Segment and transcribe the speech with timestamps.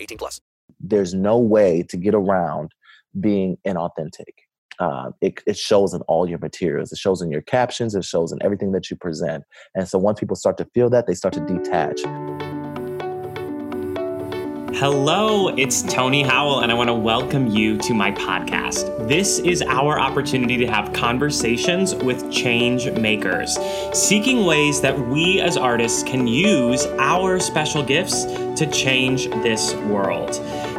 [0.00, 0.40] 18 plus.
[0.80, 2.72] There's no way to get around
[3.18, 4.34] being inauthentic.
[4.78, 6.92] Uh, it, it shows in all your materials.
[6.92, 7.94] It shows in your captions.
[7.94, 9.44] It shows in everything that you present.
[9.74, 12.02] And so once people start to feel that, they start to detach.
[14.74, 19.08] Hello, it's Tony Howell, and I want to welcome you to my podcast.
[19.08, 23.56] This is our opportunity to have conversations with change makers,
[23.94, 30.32] seeking ways that we as artists can use our special gifts to change this world.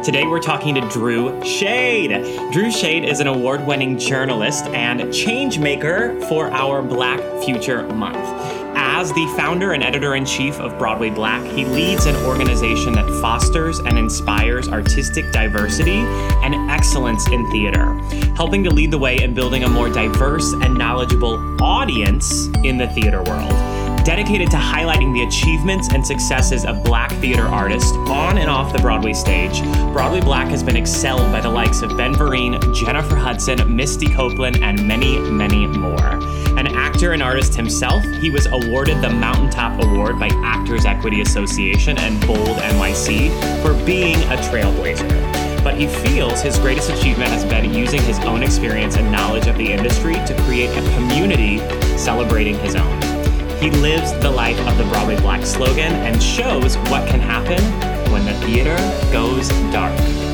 [0.04, 2.52] Today we're talking to Drew Shade.
[2.52, 8.57] Drew Shade is an award winning journalist and change maker for our Black Future Month.
[8.98, 13.06] As the founder and editor in chief of Broadway Black, he leads an organization that
[13.20, 16.00] fosters and inspires artistic diversity
[16.42, 17.94] and excellence in theater,
[18.34, 22.88] helping to lead the way in building a more diverse and knowledgeable audience in the
[22.88, 23.52] theater world
[24.04, 28.78] dedicated to highlighting the achievements and successes of black theater artists on and off the
[28.78, 29.60] Broadway stage,
[29.92, 34.62] Broadway Black has been excelled by the likes of Ben Vereen, Jennifer Hudson, Misty Copeland,
[34.62, 36.18] and many, many more.
[36.58, 41.96] An actor and artist himself, he was awarded the Mountaintop Award by Actors Equity Association
[41.98, 43.30] and Bold NYC
[43.62, 48.42] for being a trailblazer but he feels his greatest achievement has been using his own
[48.42, 51.58] experience and knowledge of the industry to create a community
[51.96, 53.00] celebrating his own.
[53.60, 57.62] He lives the life of the Broadway Black slogan and shows what can happen
[58.10, 58.76] when the theater
[59.12, 60.27] goes dark.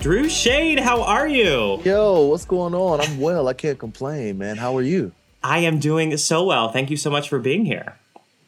[0.00, 1.80] Drew Shade, how are you?
[1.84, 3.00] Yo, what's going on?
[3.00, 3.48] I'm well.
[3.48, 4.56] I can't complain, man.
[4.56, 5.10] How are you?
[5.42, 6.70] I am doing so well.
[6.70, 7.96] Thank you so much for being here.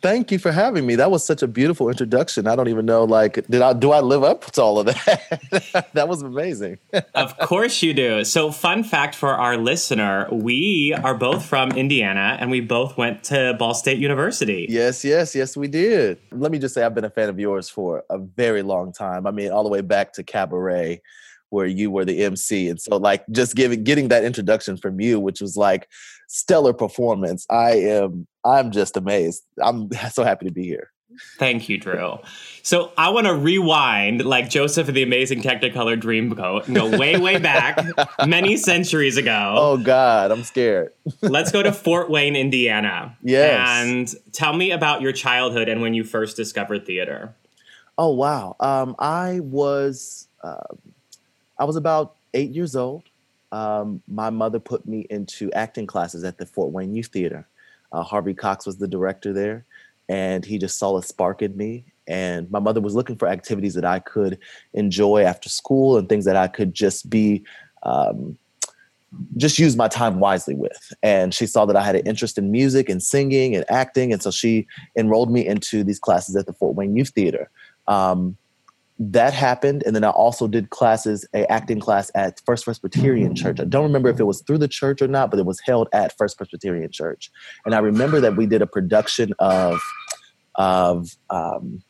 [0.01, 0.95] Thank you for having me.
[0.95, 2.47] That was such a beautiful introduction.
[2.47, 5.91] I don't even know, like, did I do I live up to all of that?
[5.93, 6.79] that was amazing.
[7.15, 8.25] of course you do.
[8.25, 13.25] So, fun fact for our listener: we are both from Indiana, and we both went
[13.25, 14.67] to Ball State University.
[14.71, 16.19] Yes, yes, yes, we did.
[16.31, 19.27] Let me just say, I've been a fan of yours for a very long time.
[19.27, 21.03] I mean, all the way back to Cabaret
[21.51, 22.69] where you were the MC.
[22.69, 25.89] And so like just giving getting that introduction from you, which was like
[26.29, 27.47] stellar performance.
[27.51, 29.43] I am I'm just amazed.
[29.63, 30.91] I'm so happy to be here.
[31.39, 32.19] Thank you, Drew.
[32.63, 37.39] So I want to rewind, like Joseph of the Amazing Technicolor Dreamcoat, go way, way
[37.39, 37.85] back,
[38.27, 39.55] many centuries ago.
[39.57, 40.93] Oh God, I'm scared.
[41.21, 43.17] Let's go to Fort Wayne, Indiana.
[43.23, 43.69] Yes.
[43.69, 47.35] And tell me about your childhood and when you first discovered theater.
[47.99, 50.63] Oh wow, um, I was uh,
[51.61, 53.03] I was about eight years old.
[53.53, 57.47] Um, my mother put me into acting classes at the Fort Wayne Youth Theater.
[57.93, 59.67] Uh, Harvey Cox was the director there,
[60.09, 61.85] and he just saw a spark in me.
[62.09, 64.39] And my mother was looking for activities that I could
[64.73, 67.45] enjoy after school and things that I could just be,
[67.83, 68.39] um,
[69.37, 70.93] just use my time wisely with.
[71.03, 74.13] And she saw that I had an interest in music and singing and acting.
[74.13, 74.67] And so she
[74.97, 77.51] enrolled me into these classes at the Fort Wayne Youth Theater.
[77.87, 78.37] Um,
[79.03, 83.59] that happened and then i also did classes a acting class at first presbyterian church.
[83.59, 85.89] I don't remember if it was through the church or not but it was held
[85.95, 87.31] at first presbyterian church.
[87.65, 89.81] And i remember that we did a production of
[90.57, 91.83] of um,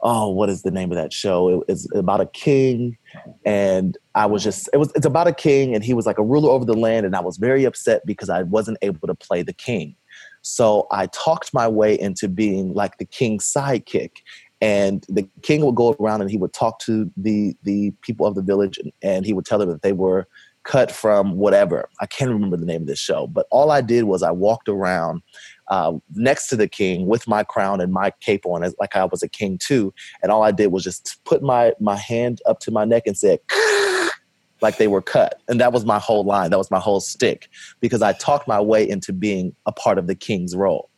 [0.00, 1.60] oh what is the name of that show?
[1.60, 2.96] It, it's about a king
[3.44, 6.24] and i was just it was it's about a king and he was like a
[6.24, 9.42] ruler over the land and i was very upset because i wasn't able to play
[9.42, 9.94] the king.
[10.42, 14.12] So I talked my way into being like the king's sidekick
[14.66, 18.34] and the king would go around and he would talk to the the people of
[18.34, 20.26] the village and, and, he would tell them that they were
[20.64, 24.04] cut from whatever i can't remember the name of this show but all i did
[24.04, 25.22] was i walked around
[25.68, 29.04] uh, next to the king with my crown and my cape on as like i
[29.04, 32.58] was a king too and all i did was just put my my hand up
[32.58, 33.38] to my neck and said
[34.62, 35.42] like they were cut.
[35.48, 36.50] And that was my whole line.
[36.50, 37.48] That was my whole stick
[37.80, 40.88] because I talked my way into being a part of the king's role.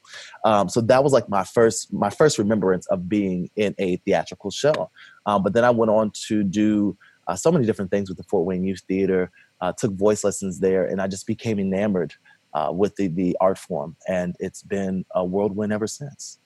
[0.45, 4.51] Um, so that was like my first my first remembrance of being in a theatrical
[4.51, 4.91] show.
[5.27, 8.25] Um, but then I went on to do uh, so many different things with the
[8.25, 9.31] Fort Wayne Youth Theater.
[9.61, 12.15] Uh, took voice lessons there, and I just became enamored
[12.55, 16.39] uh, with the the art form, and it's been a whirlwind ever since.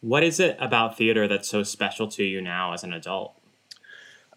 [0.00, 3.40] What is it about theater that's so special to you now as an adult?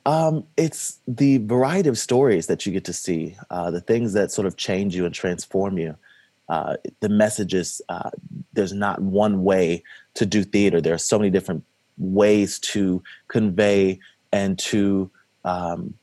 [0.05, 4.31] Um, it's the variety of stories that you get to see, uh, the things that
[4.31, 5.97] sort of change you and transform you.
[6.47, 8.09] Uh, the messages, uh,
[8.53, 9.83] there's not one way
[10.13, 10.79] to do theater.
[10.79, 11.63] There are so many different
[11.97, 13.99] ways to convey
[14.31, 15.09] and to,
[15.43, 15.95] um,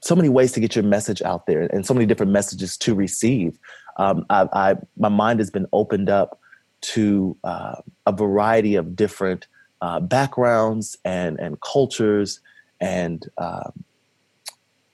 [0.00, 2.94] so many ways to get your message out there and so many different messages to
[2.94, 3.58] receive.
[3.96, 6.38] Um, I, I, my mind has been opened up
[6.82, 9.48] to uh, a variety of different
[9.80, 12.40] uh, backgrounds and, and cultures
[12.80, 13.84] and um,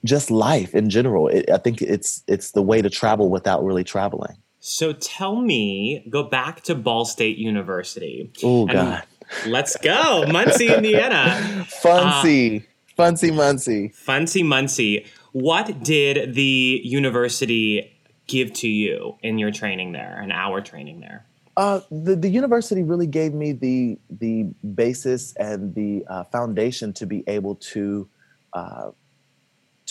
[0.04, 1.28] just life in general.
[1.28, 4.37] It, I think it's it's the way to travel without really traveling.
[4.60, 8.31] So tell me, go back to Ball State University.
[8.43, 9.02] Oh God,
[9.46, 11.66] let's go, Muncie, Indiana.
[11.82, 15.06] Funcy, uh, Funcy, Muncie, Funcy, Muncie.
[15.32, 17.96] What did the university
[18.26, 21.26] give to you in your training there, an hour training there?
[21.56, 24.44] Uh, the, the university really gave me the the
[24.75, 28.08] basis and the uh, foundation to be able to
[28.54, 28.90] uh,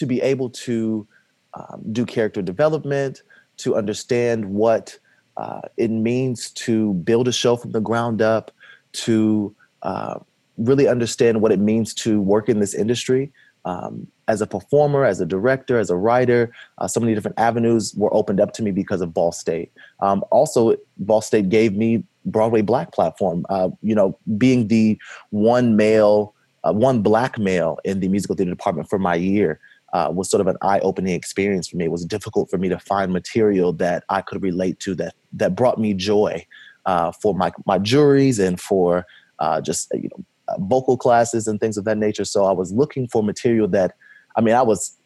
[0.01, 1.07] to be able to
[1.53, 3.21] um, do character development,
[3.57, 4.98] to understand what
[5.38, 8.50] uh, it means to build a show from the ground up,
[8.94, 10.18] to uh,
[10.57, 13.31] really understand what it means to work in this industry.
[13.63, 17.94] Um, as a performer, as a director, as a writer, uh, so many different avenues
[17.94, 19.71] were opened up to me because of Ball State.
[20.00, 23.45] Um, also, Ball State gave me Broadway Black platform.
[23.50, 24.97] Uh, you know, being the
[25.30, 26.33] one male,
[26.63, 29.59] uh, one black male in the musical theater department for my year.
[29.93, 31.85] Uh, was sort of an eye-opening experience for me.
[31.85, 35.53] It was difficult for me to find material that I could relate to that that
[35.53, 36.45] brought me joy
[36.85, 39.05] uh, for my my juries and for
[39.39, 40.23] uh, just you know
[40.59, 42.25] vocal classes and things of that nature.
[42.25, 43.95] So I was looking for material that
[44.35, 44.97] I mean, I was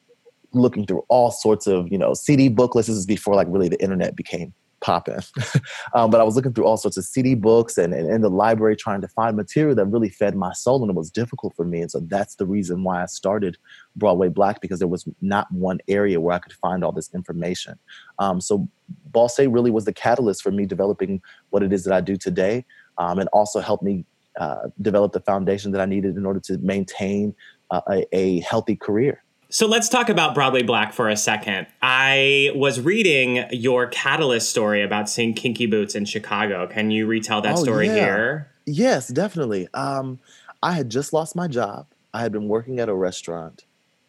[0.53, 2.87] looking through all sorts of, you know, CD booklets.
[2.87, 5.19] This is before like really the internet became popping.
[5.93, 8.29] um, but I was looking through all sorts of CD books and, and in the
[8.29, 11.65] library trying to find material that really fed my soul and it was difficult for
[11.65, 11.81] me.
[11.81, 13.57] And so that's the reason why I started
[13.95, 17.79] Broadway Black because there was not one area where I could find all this information.
[18.19, 18.67] Um, so
[19.11, 22.15] Ball State really was the catalyst for me developing what it is that I do
[22.15, 22.65] today
[22.97, 24.05] um, and also helped me
[24.39, 27.33] uh, develop the foundation that I needed in order to maintain
[27.71, 29.23] uh, a, a healthy career.
[29.55, 31.67] So let's talk about Broadway Black for a second.
[31.81, 36.67] I was reading your catalyst story about seeing Kinky Boots in Chicago.
[36.67, 37.93] Can you retell that oh, story yeah.
[37.93, 38.51] here?
[38.65, 39.69] Yes, definitely.
[39.73, 40.19] Um,
[40.61, 41.87] I had just lost my job.
[42.13, 43.63] I had been working at a restaurant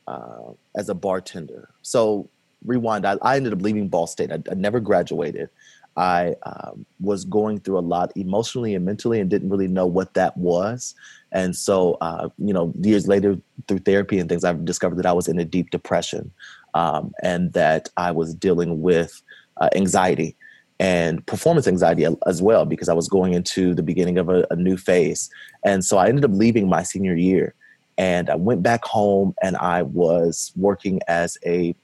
[0.08, 1.68] uh, as a bartender.
[1.80, 2.28] So
[2.64, 3.06] rewind.
[3.06, 4.32] I, I, ended up leaving Ball State.
[4.32, 5.50] I, I never graduated.
[5.96, 10.14] I um, was going through a lot emotionally and mentally and didn't really know what
[10.14, 10.94] that was.
[11.32, 15.12] And so, uh, you know, years later through therapy and things, I've discovered that I
[15.12, 16.30] was in a deep depression
[16.74, 19.22] um, and that I was dealing with
[19.60, 20.36] uh, anxiety
[20.78, 24.56] and performance anxiety as well because I was going into the beginning of a, a
[24.56, 25.30] new phase.
[25.64, 27.54] And so I ended up leaving my senior year
[27.96, 31.74] and I went back home and I was working as a,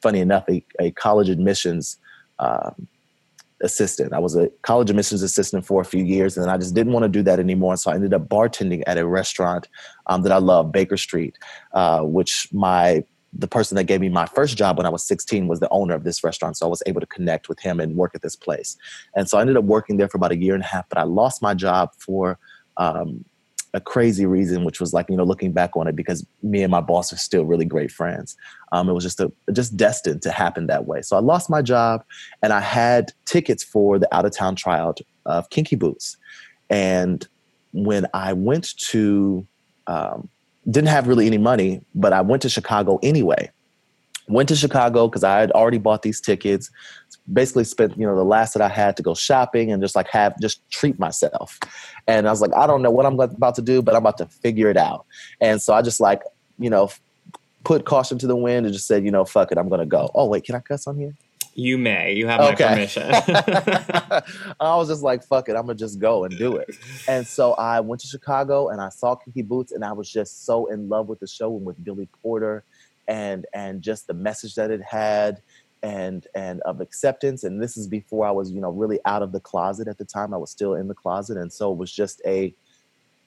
[0.00, 1.98] funny enough, a, a college admissions
[2.38, 2.86] um,
[3.62, 4.12] assistant.
[4.12, 7.04] I was a college admissions assistant for a few years, and I just didn't want
[7.04, 7.76] to do that anymore.
[7.76, 9.68] So I ended up bartending at a restaurant
[10.06, 11.36] um, that I love, Baker Street,
[11.72, 15.48] uh, which my the person that gave me my first job when I was 16
[15.48, 16.56] was the owner of this restaurant.
[16.56, 18.76] So I was able to connect with him and work at this place.
[19.14, 20.96] And so I ended up working there for about a year and a half, but
[20.96, 22.38] I lost my job for
[22.78, 23.24] um,
[23.74, 26.70] a crazy reason, which was like, you know, looking back on it because me and
[26.70, 28.36] my boss are still really great friends.
[28.72, 31.02] Um, it was just a, just destined to happen that way.
[31.02, 32.04] So I lost my job
[32.42, 36.16] and I had tickets for the out of town tryout of Kinky Boots.
[36.70, 37.26] And
[37.72, 39.46] when I went to,
[39.86, 40.28] um,
[40.70, 43.50] didn't have really any money, but I went to Chicago anyway
[44.28, 46.70] went to Chicago because I had already bought these tickets.
[47.32, 50.08] Basically, spent you know the last that I had to go shopping and just like
[50.08, 51.58] have just treat myself.
[52.06, 54.18] And I was like, I don't know what I'm about to do, but I'm about
[54.18, 55.06] to figure it out.
[55.40, 56.22] And so I just like
[56.58, 56.90] you know
[57.64, 60.10] put caution to the wind and just said, you know, fuck it, I'm gonna go.
[60.14, 61.14] Oh wait, can I cuss on here?
[61.54, 62.12] You may.
[62.12, 62.64] You have okay.
[62.64, 63.10] my permission.
[64.60, 66.70] I was just like, fuck it, I'm gonna just go and do it.
[67.08, 70.46] And so I went to Chicago and I saw Kinky Boots and I was just
[70.46, 72.64] so in love with the show and with Billy Porter
[73.08, 75.42] and and just the message that it had
[75.82, 79.32] and and of acceptance and this is before i was you know really out of
[79.32, 81.92] the closet at the time i was still in the closet and so it was
[81.92, 82.54] just a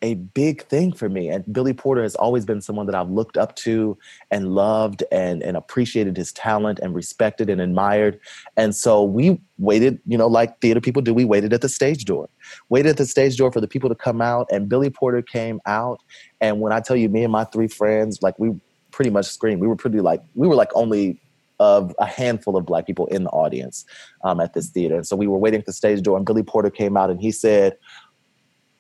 [0.02, 1.30] a big thing for me.
[1.30, 3.98] And Billy Porter has always been someone that I've looked up to
[4.32, 8.20] and loved and, and appreciated his talent and respected and admired.
[8.58, 12.06] And so we waited, you know, like theater people do, we waited at the stage
[12.06, 12.30] door,
[12.70, 14.48] waited at the stage door for the people to come out.
[14.52, 16.02] And Billy Porter came out.
[16.40, 18.60] And when I tell you, me and my three friends, like we
[18.92, 19.62] pretty much screamed.
[19.62, 21.20] We were pretty like, we were like only
[21.60, 23.86] of a handful of black people in the audience
[24.24, 24.96] um, at this theater.
[24.96, 27.22] And so we were waiting at the stage door, and Billy Porter came out and
[27.22, 27.78] he said,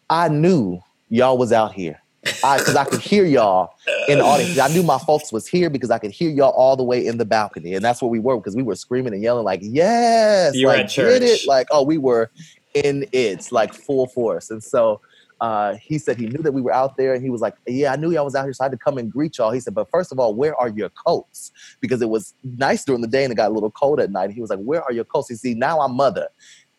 [0.10, 2.02] I knew y'all was out here.
[2.24, 3.74] Because I, I, could hear y'all
[4.08, 4.60] in the audience.
[4.60, 7.18] I knew my folks was here because I could hear y'all all the way in
[7.18, 10.54] the balcony, and that's where we were because we were screaming and yelling like, "Yes!"
[10.54, 11.24] You like, at church.
[11.24, 11.48] It?
[11.48, 12.30] Like, oh, we were
[12.76, 14.52] in it, like full force.
[14.52, 15.02] And so
[15.42, 17.92] uh, he said he knew that we were out there, and he was like, "Yeah,
[17.92, 19.60] I knew y'all was out here, so I had to come and greet y'all." He
[19.60, 23.08] said, "But first of all, where are your coats?" Because it was nice during the
[23.08, 24.32] day and it got a little cold at night.
[24.32, 26.30] He was like, "Where are your coats?" He said, now I'm mother.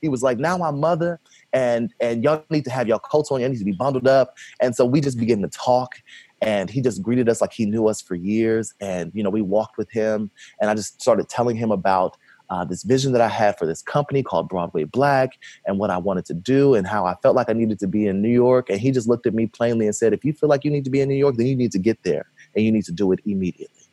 [0.00, 1.20] He was like, "Now I'm mother."
[1.52, 3.40] and and y'all need to have your coats on.
[3.40, 4.36] Y'all need to be bundled up.
[4.60, 5.96] And so we just began to talk.
[6.40, 8.74] And he just greeted us like he knew us for years.
[8.80, 12.16] And you know, we walked with him, and I just started telling him about
[12.52, 15.96] uh, this vision that I had for this company called Broadway Black and what I
[15.96, 18.68] wanted to do and how I felt like I needed to be in New York.
[18.68, 20.84] And he just looked at me plainly and said, If you feel like you need
[20.84, 22.92] to be in New York, then you need to get there and you need to
[22.92, 23.86] do it immediately.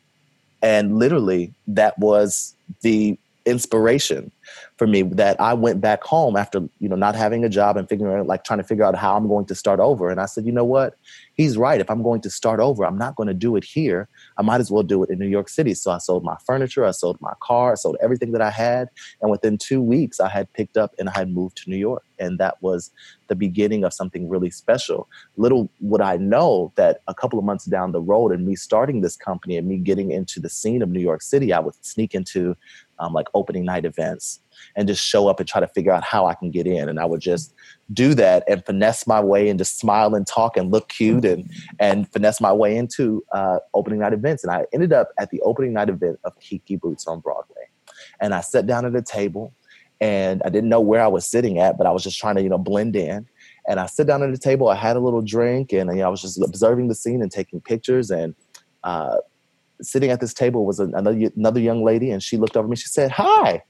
[0.60, 4.30] And literally, that was the inspiration
[4.76, 7.88] for me that I went back home after you know not having a job and
[7.88, 10.10] figuring like trying to figure out how I'm going to start over.
[10.10, 10.94] And I said you know what?
[11.34, 11.80] He's right.
[11.80, 14.08] If I'm going to start over I'm not going to do it here.
[14.38, 15.74] I might as well do it in New York City.
[15.74, 18.88] So I sold my furniture I sold my car I sold everything that I had.
[19.20, 22.04] And within 2 weeks I had picked up and I had moved to New York.
[22.18, 22.90] And that was
[23.28, 25.08] the beginning of something really special.
[25.36, 29.00] Little would I know that a couple of months down the road and me starting
[29.00, 32.14] this company and me getting into the scene of New York City I would sneak
[32.14, 32.56] into
[33.00, 34.40] um, like opening night events
[34.76, 36.88] and just show up and try to figure out how I can get in.
[36.88, 37.54] And I would just
[37.92, 41.50] do that and finesse my way and just smile and talk and look cute and
[41.80, 44.44] and finesse my way into uh, opening night events.
[44.44, 47.68] And I ended up at the opening night event of Kinky Boots on Broadway.
[48.20, 49.52] And I sat down at a table
[50.00, 52.42] and I didn't know where I was sitting at, but I was just trying to,
[52.42, 53.26] you know, blend in.
[53.68, 56.06] And I sit down at the table, I had a little drink and you know,
[56.06, 58.34] I was just observing the scene and taking pictures and
[58.84, 59.16] uh,
[59.82, 62.76] sitting at this table was another another young lady, and she looked over me.
[62.76, 63.62] She said, "Hi,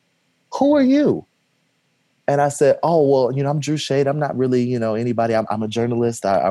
[0.55, 1.26] who are you?"
[2.29, 4.07] And I said, "Oh, well, you know, I'm Drew Shade.
[4.07, 5.35] I'm not really, you know, anybody.
[5.35, 6.25] I'm, I'm a journalist.
[6.25, 6.50] I,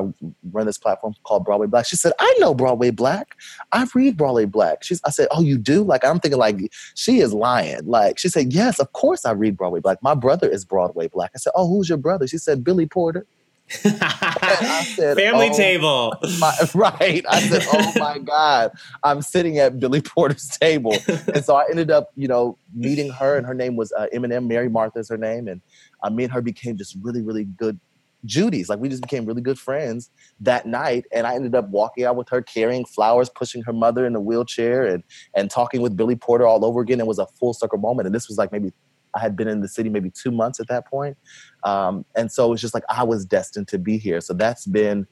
[0.52, 3.36] run this platform called Broadway Black." She said, "I know Broadway Black.
[3.72, 5.00] I read Broadway Black." She's.
[5.04, 6.58] I said, "Oh, you do?" Like I'm thinking, like
[6.94, 7.86] she is lying.
[7.86, 10.02] Like she said, "Yes, of course I read Broadway Black.
[10.02, 13.26] My brother is Broadway Black." I said, "Oh, who's your brother?" She said, "Billy Porter."
[14.94, 16.14] said, Family oh, table.
[16.38, 17.24] My, right.
[17.28, 18.72] I said, oh my God,
[19.04, 20.96] I'm sitting at Billy Porter's table.
[21.32, 24.48] and so I ended up, you know, meeting her, and her name was uh, Eminem.
[24.48, 25.46] Mary Martha is her name.
[25.46, 25.60] And
[26.02, 27.78] uh, me and her became just really, really good
[28.24, 28.68] Judy's.
[28.68, 30.10] Like we just became really good friends
[30.40, 31.04] that night.
[31.12, 34.20] And I ended up walking out with her, carrying flowers, pushing her mother in a
[34.20, 35.02] wheelchair, and
[35.34, 37.00] and talking with Billy Porter all over again.
[37.00, 38.06] It was a full circle moment.
[38.06, 38.72] And this was like maybe
[39.14, 41.16] I had been in the city maybe two months at that point.
[41.64, 44.20] Um, and so it's just like I was destined to be here.
[44.20, 45.06] So that's been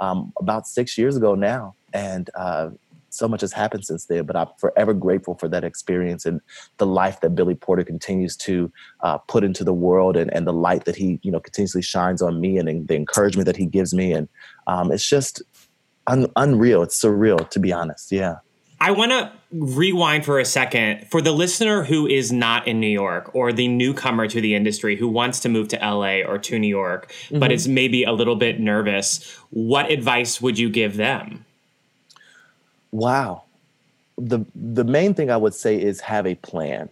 [0.00, 1.74] um, about six years ago now.
[1.92, 2.70] And uh,
[3.14, 6.40] so much has happened since then, but I'm forever grateful for that experience and
[6.78, 10.52] the life that Billy Porter continues to uh, put into the world and, and the
[10.52, 13.94] light that he, you know, continuously shines on me and the encouragement that he gives
[13.94, 14.12] me.
[14.12, 14.28] And
[14.66, 15.42] um, it's just
[16.08, 16.82] un- unreal.
[16.82, 18.10] It's surreal, to be honest.
[18.10, 18.36] Yeah.
[18.80, 22.88] I want to rewind for a second for the listener who is not in New
[22.88, 26.58] York or the newcomer to the industry who wants to move to LA or to
[26.58, 27.38] New York, mm-hmm.
[27.38, 29.32] but is maybe a little bit nervous.
[29.50, 31.44] What advice would you give them?
[32.90, 33.44] Wow.
[34.18, 36.88] The, the main thing I would say is have a plan.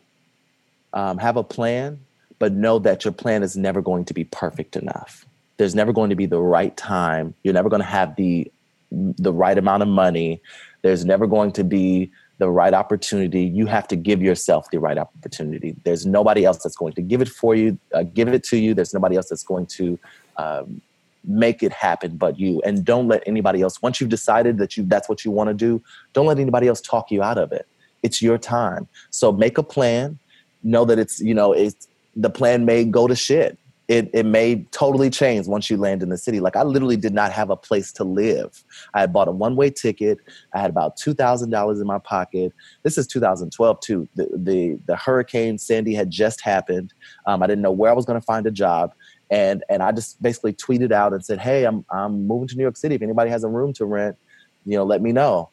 [0.93, 1.99] Um, have a plan,
[2.39, 5.25] but know that your plan is never going to be perfect enough.
[5.57, 7.35] There's never going to be the right time.
[7.43, 8.51] You're never going to have the
[8.91, 10.39] the right amount of money
[10.83, 12.11] there's never going to be
[12.43, 13.43] the right opportunity.
[13.45, 15.77] You have to give yourself the right opportunity.
[15.85, 18.75] There's nobody else that's going to give it for you, uh, give it to you.
[18.75, 19.97] There's nobody else that's going to
[20.39, 20.83] um,
[21.25, 22.61] make it happen but you.
[22.63, 23.81] And don't let anybody else.
[23.81, 25.81] Once you've decided that you that's what you want to do,
[26.15, 27.65] don't let anybody else talk you out of it.
[28.03, 28.89] It's your time.
[29.11, 30.19] So make a plan.
[30.65, 33.57] Know that it's you know it's the plan may go to shit
[33.89, 36.41] it, it may totally change once you land in the city.
[36.41, 38.65] Like I literally did not have a place to live.
[38.95, 40.19] I had bought a one way ticket.
[40.55, 42.53] I had about two thousand dollars in my pocket.
[42.85, 44.09] This is 2012 too.
[44.15, 46.95] The the, the hurricane Sandy had just happened.
[47.27, 48.95] Um, I didn't know where I was going to find a job,
[49.31, 52.63] and and I just basically tweeted out and said, "Hey, I'm I'm moving to New
[52.63, 52.95] York City.
[52.95, 54.17] If anybody has a room to rent,
[54.65, 55.51] you know, let me know."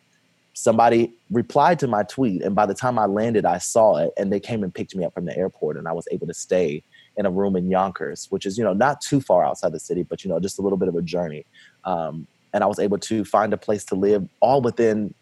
[0.53, 4.31] Somebody replied to my tweet, and by the time I landed, I saw it, and
[4.31, 6.83] they came and picked me up from the airport, and I was able to stay
[7.19, 10.03] in a room in Yonkers, which is you know not too far outside the city,
[10.03, 11.45] but you know just a little bit of a journey.
[11.83, 15.13] Um, and I was able to find a place to live all within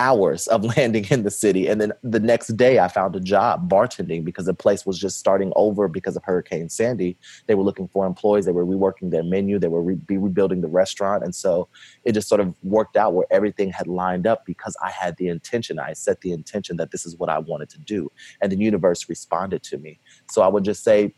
[0.00, 1.68] hours of landing in the city.
[1.68, 5.18] And then the next day, I found a job bartending because the place was just
[5.18, 7.16] starting over because of Hurricane Sandy.
[7.46, 8.46] They were looking for employees.
[8.46, 9.58] They were reworking their menu.
[9.58, 11.22] They were re- rebuilding the restaurant.
[11.22, 11.68] And so
[12.04, 15.28] it just sort of worked out where everything had lined up because I had the
[15.28, 15.78] intention.
[15.78, 18.10] I set the intention that this is what I wanted to do.
[18.40, 20.00] And the universe responded to me.
[20.30, 21.12] So I would just say,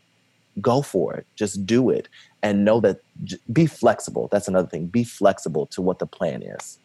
[0.61, 1.25] go for it.
[1.35, 2.09] Just do it.
[2.43, 2.99] And know that,
[3.51, 4.27] be flexible.
[4.31, 4.87] That's another thing.
[4.87, 6.79] Be flexible to what the plan is.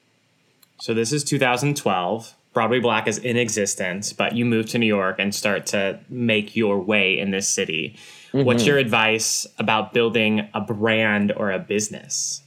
[0.80, 2.34] So this is 2012.
[2.54, 6.56] Broadway Black is in existence, but you move to New York and start to make
[6.56, 7.96] your way in this city.
[8.32, 8.44] Mm-hmm.
[8.44, 12.42] What's your advice about building a brand or a business?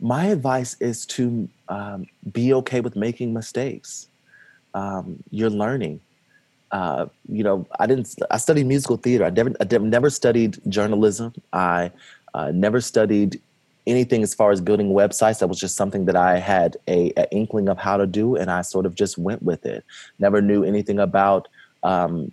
[0.00, 4.08] My advice is to um, be okay with making mistakes.
[4.74, 6.00] Um, you're learning.
[6.70, 8.14] Uh, you know, I didn't.
[8.30, 9.24] I studied musical theater.
[9.24, 11.34] I never, I never studied journalism.
[11.52, 11.90] I
[12.32, 13.40] uh, never studied
[13.90, 17.30] anything as far as building websites that was just something that i had a, a,
[17.32, 19.84] inkling of how to do and i sort of just went with it.
[20.18, 21.48] Never knew anything about
[21.82, 22.32] um,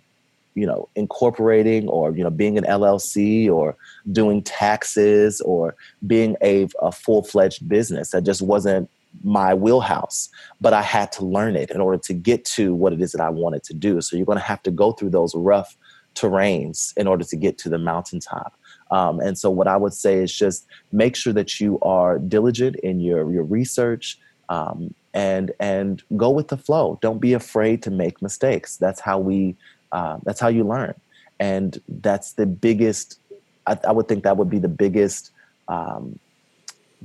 [0.54, 3.76] you know incorporating or you know being an llc or
[4.12, 5.74] doing taxes or
[6.06, 8.10] being a, a full-fledged business.
[8.10, 8.90] That just wasn't
[9.24, 10.28] my wheelhouse
[10.60, 13.22] but i had to learn it in order to get to what it is that
[13.22, 14.00] i wanted to do.
[14.00, 15.76] So you're going to have to go through those rough
[16.14, 18.57] terrains in order to get to the mountaintop
[18.90, 22.76] um, and so, what I would say is just make sure that you are diligent
[22.76, 24.18] in your your research.
[24.48, 26.98] Um, and and go with the flow.
[27.02, 28.76] Don't be afraid to make mistakes.
[28.76, 29.56] That's how we.
[29.90, 30.94] Uh, that's how you learn,
[31.40, 33.18] and that's the biggest.
[33.66, 35.32] I, I would think that would be the biggest.
[35.66, 36.18] Um,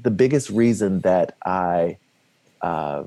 [0.01, 1.97] the biggest reason that I
[2.61, 3.03] uh,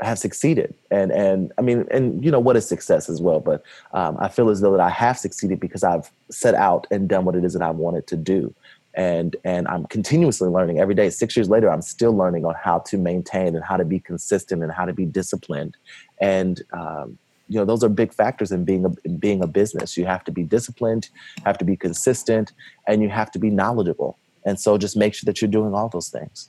[0.00, 0.74] have succeeded.
[0.90, 3.62] And and i mean and you know what is success as well but
[3.92, 7.24] um, i feel as though that i have succeeded because i've set out and done
[7.24, 8.54] what it is that i wanted to do.
[8.94, 10.78] And and i'm continuously learning.
[10.78, 13.84] Every day six years later i'm still learning on how to maintain and how to
[13.84, 15.76] be consistent and how to be disciplined.
[16.20, 19.96] And um, you know those are big factors in being a in being a business.
[19.96, 21.08] You have to be disciplined
[21.44, 22.52] have to be consistent
[22.88, 24.18] and you have to be knowledgeable.
[24.44, 26.48] And so just make sure that you're doing all those things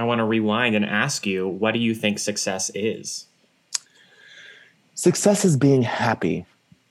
[0.00, 3.26] I want to rewind and ask you, what do you think success is?
[4.94, 6.44] Success is being happy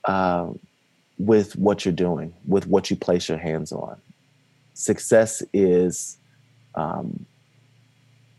[0.04, 0.48] uh,
[1.18, 3.96] with what you're doing, with what you place your hands on.
[4.74, 6.16] Success is,
[6.74, 7.26] um,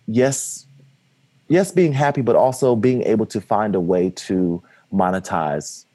[0.07, 0.65] yes,
[1.47, 4.61] yes, being happy, but also being able to find a way to
[4.93, 5.85] monetize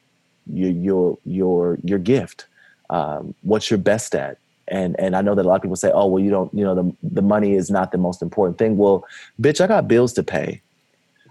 [0.46, 2.46] your your your your gift.
[2.90, 5.90] Um, what you're best at and and I know that a lot of people say,
[5.92, 8.77] "Oh, well, you don't, you know, the the money is not the most important thing."
[8.77, 9.05] Well,
[9.40, 10.61] bitch, I got bills to pay,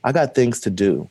[0.03, 1.09] I got things to do,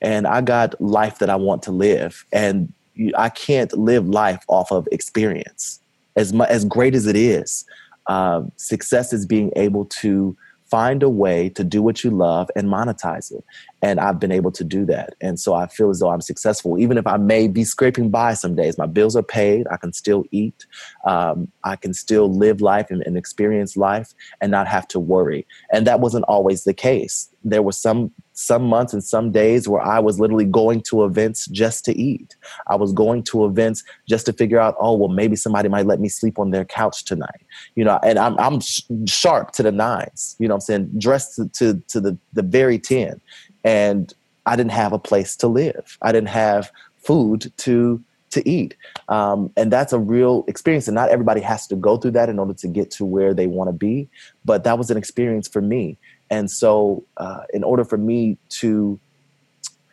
[0.00, 2.72] and I got life that I want to live, and
[3.16, 5.80] I can't live life off of experience.
[6.16, 7.64] As much as great as it is,
[8.06, 10.36] uh, success is being able to
[10.74, 13.44] find a way to do what you love and monetize it.
[13.80, 15.14] And I've been able to do that.
[15.20, 18.34] And so I feel as though I'm successful, even if I may be scraping by
[18.34, 18.76] some days.
[18.76, 19.68] My bills are paid.
[19.70, 20.66] I can still eat.
[21.06, 25.46] Um, I can still live life and, and experience life and not have to worry.
[25.72, 27.30] And that wasn't always the case.
[27.44, 31.46] There were some some months and some days where I was literally going to events
[31.46, 32.36] just to eat.
[32.66, 36.00] I was going to events just to figure out, oh, well, maybe somebody might let
[36.00, 37.42] me sleep on their couch tonight.
[37.76, 38.60] You know, and I'm, I'm
[39.06, 40.90] sharp to the nines, you know I'm saying?
[40.98, 43.20] Dressed to, to, to the, the very 10.
[43.62, 44.12] And
[44.46, 45.96] I didn't have a place to live.
[46.02, 48.02] I didn't have food to
[48.34, 48.76] to eat.
[49.08, 50.88] Um, and that's a real experience.
[50.88, 53.46] And not everybody has to go through that in order to get to where they
[53.46, 54.08] want to be.
[54.44, 55.96] But that was an experience for me.
[56.30, 58.98] And so, uh, in order for me to,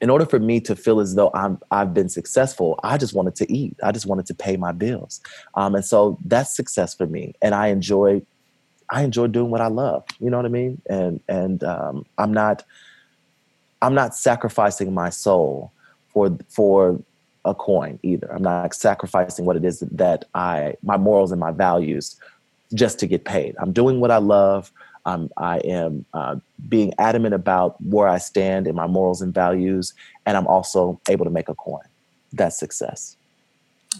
[0.02, 3.36] in order for me to feel as though I'm I've been successful, I just wanted
[3.36, 3.76] to eat.
[3.84, 5.22] I just wanted to pay my bills,
[5.56, 7.36] um, and so that's success for me.
[7.42, 8.22] And I enjoy,
[8.90, 10.04] I enjoy doing what I love.
[10.20, 10.82] You know what I mean?
[10.90, 12.64] And and um, I'm not,
[13.82, 15.72] I'm not sacrificing my soul
[16.14, 17.00] for for
[17.46, 18.32] a coin either.
[18.34, 22.20] I'm not sacrificing what it is that I my morals and my values
[22.74, 23.56] just to get paid.
[23.60, 24.72] I'm doing what I love.
[25.06, 26.36] Um, I am uh,
[26.70, 29.94] being adamant about where I stand in my morals and values,
[30.26, 31.84] and I'm also able to make a coin.
[32.34, 33.18] That's success.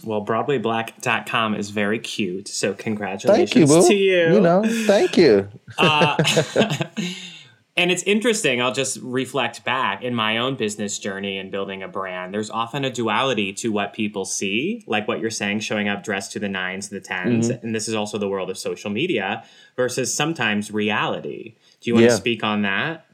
[0.04, 2.48] Well, BroadwayBlack.com is very cute.
[2.48, 4.34] So congratulations thank you, to you.
[4.34, 5.48] You know, thank you.
[5.78, 6.16] uh,
[7.74, 8.60] And it's interesting.
[8.60, 12.34] I'll just reflect back in my own business journey and building a brand.
[12.34, 16.32] There's often a duality to what people see, like what you're saying, showing up dressed
[16.32, 17.46] to the nines, the 10s.
[17.46, 17.66] Mm-hmm.
[17.66, 21.54] And this is also the world of social media versus sometimes reality.
[21.80, 22.10] Do you want yeah.
[22.10, 23.06] to speak on that?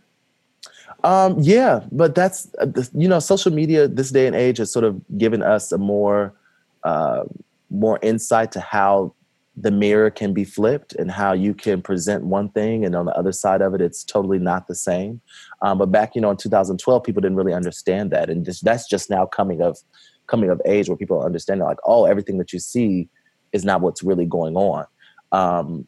[1.05, 4.85] Um, yeah, but that's, uh, you know, social media this day and age has sort
[4.85, 6.35] of given us a more,
[6.83, 7.23] uh,
[7.71, 9.15] more insight to how
[9.61, 13.17] the mirror can be flipped and how you can present one thing and on the
[13.17, 15.21] other side of it it's totally not the same
[15.63, 19.11] um, but back you know in 2012 people didn't really understand that and that's just
[19.11, 19.79] now coming of
[20.27, 23.09] coming of age where people understand like oh everything that you see
[23.53, 24.85] is not what's really going on
[25.33, 25.87] um,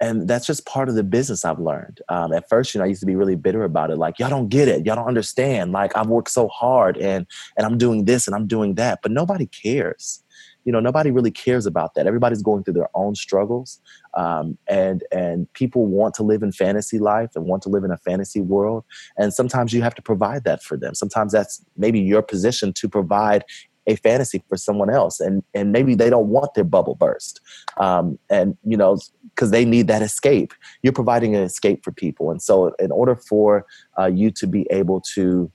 [0.00, 2.00] and that's just part of the business I've learned.
[2.08, 3.98] Um, at first, you know, I used to be really bitter about it.
[3.98, 4.86] Like, y'all don't get it.
[4.86, 5.72] Y'all don't understand.
[5.72, 7.26] Like, I've worked so hard and
[7.58, 10.24] and I'm doing this and I'm doing that, but nobody cares
[10.64, 12.06] you know nobody really cares about that.
[12.06, 13.80] Everybody's going through their own struggles
[14.14, 17.90] um, and and people want to live in fantasy life and want to live in
[17.90, 18.84] a fantasy world
[19.16, 20.94] and sometimes you have to provide that for them.
[20.94, 23.44] Sometimes that's maybe your position to provide
[23.86, 27.40] a fantasy for someone else and and maybe they don't want their bubble burst
[27.78, 28.98] um, and you know
[29.34, 30.52] because they need that escape.
[30.82, 33.66] You're providing an escape for people and so in order for
[33.98, 35.50] uh, you to be able to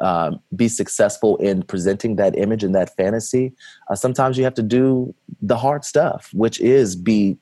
[0.00, 3.52] um, be successful in presenting that image and that fantasy,
[3.88, 7.36] uh, sometimes you have to do the hard stuff, which is be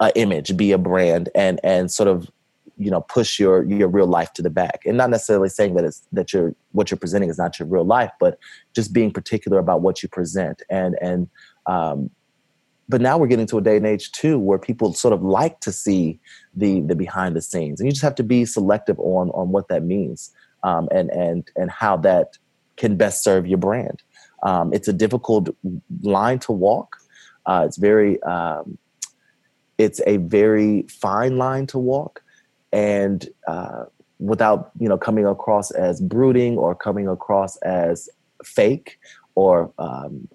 [0.00, 2.30] an image, be a brand, and and sort of
[2.78, 4.82] you know push your your real life to the back.
[4.86, 7.84] And not necessarily saying that it's that you're what you're presenting is not your real
[7.84, 8.38] life, but
[8.74, 10.62] just being particular about what you present.
[10.70, 11.28] And and
[11.66, 12.10] um,
[12.88, 15.60] but now we're getting to a day and age too where people sort of like
[15.60, 16.20] to see
[16.54, 17.80] the the behind the scenes.
[17.80, 21.50] And you just have to be selective on on what that means um, and and
[21.56, 22.38] and how that
[22.76, 24.02] can best serve your brand.
[24.42, 25.50] Um, it's a difficult
[26.02, 26.96] line to walk.
[27.46, 28.78] Uh, it's very um,
[29.78, 32.22] it's a very fine line to walk,
[32.72, 33.84] and uh,
[34.18, 38.08] without you know coming across as brooding or coming across as
[38.44, 38.98] fake
[39.34, 40.28] or um,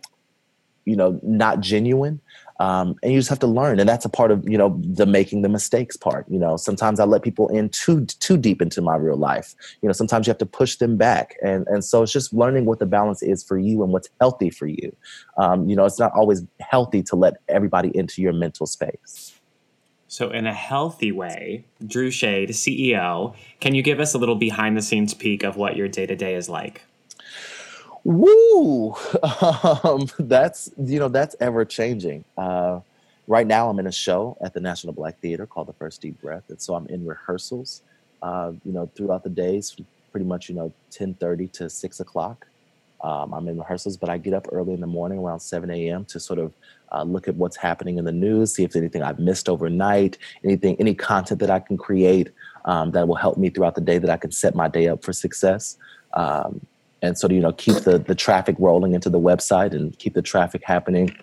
[0.86, 2.20] you know not genuine
[2.60, 3.80] um, and you just have to learn.
[3.80, 6.58] And that's a part of you know the making the mistakes part you know.
[6.58, 9.56] Sometimes i let people in too too deep into my real life.
[9.82, 11.36] You know sometimes you have to push them back.
[11.44, 14.50] And and so it's just learning what the balance is for you and what's healthy
[14.50, 14.96] for you.
[15.38, 19.34] Um, you know it's not always healthy to let everybody into your mental space.
[20.10, 24.78] So, in a healthy way, Drew Shade, CEO, can you give us a little behind
[24.78, 26.84] the scenes peek of what your day to day is like?
[28.08, 28.96] Woo!
[29.84, 32.24] Um, that's you know that's ever changing.
[32.38, 32.80] Uh,
[33.28, 36.20] right now, I'm in a show at the National Black Theater called The First Deep
[36.22, 37.82] Breath, and so I'm in rehearsals.
[38.22, 39.76] Uh, you know, throughout the days,
[40.12, 42.48] pretty much you know 10:30 to 6 o'clock.
[43.04, 46.06] Um, I'm in rehearsals, but I get up early in the morning around 7 a.m.
[46.06, 46.54] to sort of
[46.94, 50.18] uh, look at what's happening in the news, see if there's anything I've missed overnight,
[50.46, 52.30] anything, any content that I can create
[52.66, 55.04] um, that will help me throughout the day that I can set my day up
[55.04, 55.78] for success.
[56.14, 56.62] Um,
[57.02, 60.14] and so to, you know keep the the traffic rolling into the website and keep
[60.14, 61.16] the traffic happening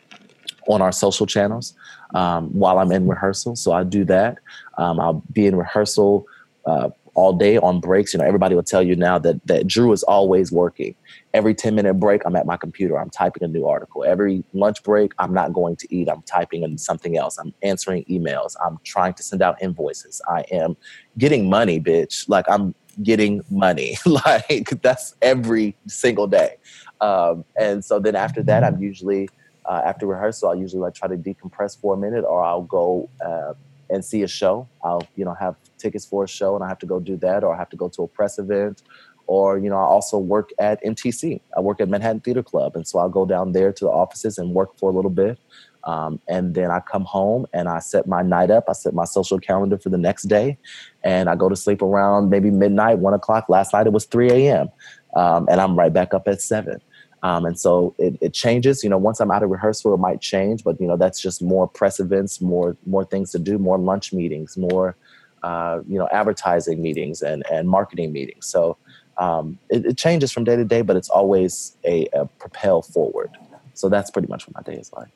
[0.69, 1.75] on our social channels
[2.15, 3.57] um, while I'm in rehearsal.
[3.57, 4.39] So I do that.
[4.79, 6.27] Um, I'll be in rehearsal
[6.67, 8.13] uh, all day on breaks.
[8.13, 10.95] You know, everybody will tell you now that that Drew is always working.
[11.33, 12.99] Every 10 minute break, I'm at my computer.
[12.99, 14.05] I'm typing a new article.
[14.05, 16.09] Every lunch break, I'm not going to eat.
[16.09, 17.39] I'm typing in something else.
[17.39, 18.55] I'm answering emails.
[18.65, 20.21] I'm trying to send out invoices.
[20.29, 20.77] I am
[21.19, 22.29] getting money, bitch.
[22.29, 23.97] Like I'm getting money.
[24.07, 26.57] like that's every single day.
[27.01, 29.29] Um, and so then after that, I'm usually
[29.67, 33.09] uh, after rehearsal, I'll usually like try to decompress for a minute, or I'll go
[33.25, 33.55] uh,
[33.91, 34.69] and see a show.
[34.83, 37.45] I'll you know have tickets for a show, and I have to go do that,
[37.45, 38.83] or I have to go to a press event,
[39.27, 41.41] or you know I also work at MTC.
[41.57, 44.39] I work at Manhattan Theater Club, and so I'll go down there to the offices
[44.39, 45.39] and work for a little bit.
[45.85, 48.65] Um, and then I come home and I set my night up.
[48.69, 50.59] I set my social calendar for the next day,
[51.03, 53.49] and I go to sleep around maybe midnight, one o'clock.
[53.49, 54.69] Last night it was 3 a.m.,
[55.15, 56.81] um, and I'm right back up at seven.
[57.23, 58.85] Um, and so it, it, changes.
[58.85, 61.43] You know, once I'm out of rehearsal, it might change, but you know that's just
[61.43, 64.95] more press events, more more things to do, more lunch meetings, more
[65.43, 68.47] uh, you know advertising meetings and and marketing meetings.
[68.47, 68.77] So
[69.17, 73.31] um, it, it, changes from day to day, but it's always a, a propel forward.
[73.73, 75.09] So that's pretty much what my day is like.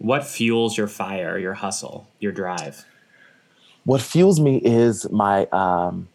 [0.00, 2.86] What fuels your fire, your hustle, your drive?
[3.84, 6.08] What fuels me is my um,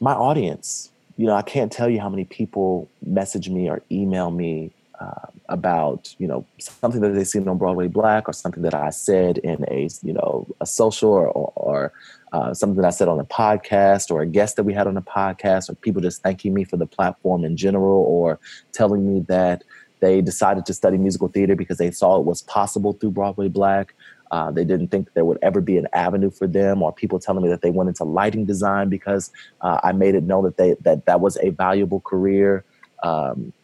[0.00, 0.92] my audience.
[1.16, 5.26] You know, I can't tell you how many people message me or email me uh,
[5.48, 9.38] about you know something that they seen on Broadway Black or something that I said
[9.38, 11.26] in a you know a social or,
[11.56, 11.92] or
[12.32, 14.96] uh, something that I said on a podcast or a guest that we had on
[14.96, 18.38] a podcast or people just thanking me for the platform in general or
[18.70, 19.64] telling me that
[20.04, 23.94] they decided to study musical theater because they saw it was possible through Broadway Black.
[24.30, 27.42] Uh, they didn't think there would ever be an avenue for them, or people telling
[27.42, 30.74] me that they went into lighting design because uh, I made it known that they
[30.82, 32.64] that that was a valuable career.
[33.02, 33.54] Um,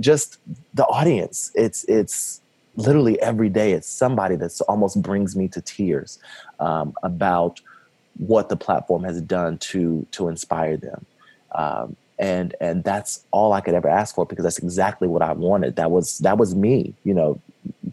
[0.00, 0.38] just
[0.74, 2.40] the audience, it's it's
[2.74, 3.72] literally every day.
[3.72, 6.18] It's somebody that almost brings me to tears
[6.58, 7.60] um, about
[8.16, 11.06] what the platform has done to to inspire them.
[11.54, 15.32] Um, and and that's all I could ever ask for because that's exactly what I
[15.32, 15.74] wanted.
[15.74, 17.40] That was that was me, you know,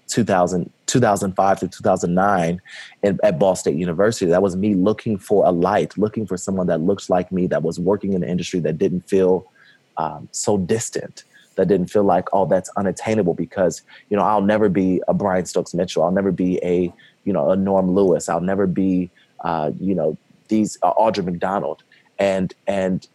[0.08, 2.62] 2000, 2005 to 2009
[3.02, 4.28] in, at Ball State University.
[4.28, 7.64] That was me looking for a light, looking for someone that looks like me, that
[7.64, 9.52] was working in the industry that didn't feel
[9.98, 11.24] um, so distant,
[11.56, 15.48] that didn't feel like, oh, that's unattainable because, you know, I'll never be a Brian
[15.48, 16.04] Stokes Mitchell.
[16.04, 18.30] I'll never be a, you know, a Norm Lewis.
[18.30, 19.10] I'll never be,
[19.44, 20.18] uh, you know,
[20.50, 21.82] these uh, Audra McDonald.
[22.20, 23.08] And, and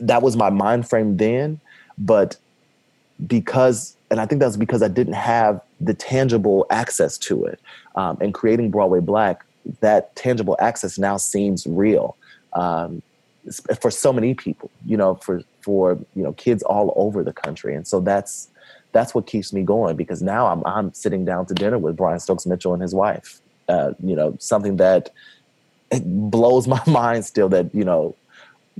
[0.00, 1.60] that was my mind frame then.
[1.98, 2.36] But
[3.26, 7.60] because and I think that's because I didn't have the tangible access to it.
[7.94, 9.44] Um, and creating Broadway Black,
[9.80, 12.16] that tangible access now seems real
[12.52, 13.02] um,
[13.80, 14.70] for so many people.
[14.84, 18.48] You know, for for you know kids all over the country, and so that's
[18.92, 22.18] that's what keeps me going because now I'm I'm sitting down to dinner with Brian
[22.18, 23.40] Stokes Mitchell and his wife.
[23.68, 25.10] Uh, you know, something that
[25.92, 28.16] it blows my mind still that you know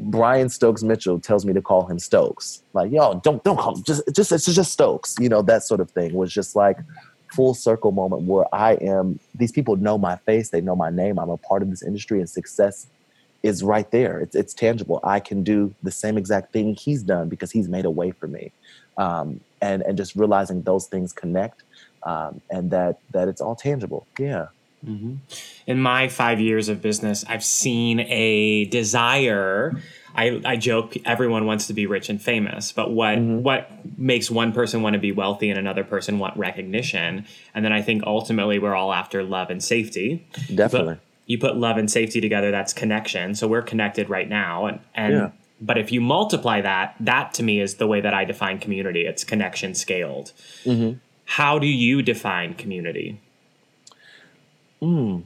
[0.00, 2.62] Brian Stokes Mitchell tells me to call him Stokes.
[2.72, 5.14] Like, yo, don't don't call him just just it's just Stokes.
[5.20, 6.78] You know, that sort of thing was just like
[7.34, 11.18] full circle moment where I am these people know my face, they know my name,
[11.18, 12.86] I'm a part of this industry and success
[13.42, 14.20] is right there.
[14.20, 15.00] It's it's tangible.
[15.04, 18.26] I can do the same exact thing he's done because he's made a way for
[18.26, 18.52] me.
[18.96, 21.62] Um, and and just realizing those things connect
[22.04, 24.06] um, and that that it's all tangible.
[24.18, 24.46] Yeah.
[24.84, 25.16] Mm-hmm.
[25.66, 29.80] In my five years of business, I've seen a desire.
[30.14, 33.42] I, I joke everyone wants to be rich and famous, but what mm-hmm.
[33.42, 37.26] what makes one person want to be wealthy and another person want recognition?
[37.54, 40.26] And then I think ultimately we're all after love and safety.
[40.52, 40.94] Definitely.
[40.94, 43.36] But you put love and safety together, that's connection.
[43.36, 45.30] So we're connected right now, and and yeah.
[45.60, 49.06] but if you multiply that, that to me is the way that I define community.
[49.06, 50.32] It's connection scaled.
[50.64, 50.98] Mm-hmm.
[51.26, 53.20] How do you define community?
[54.82, 55.24] Mm.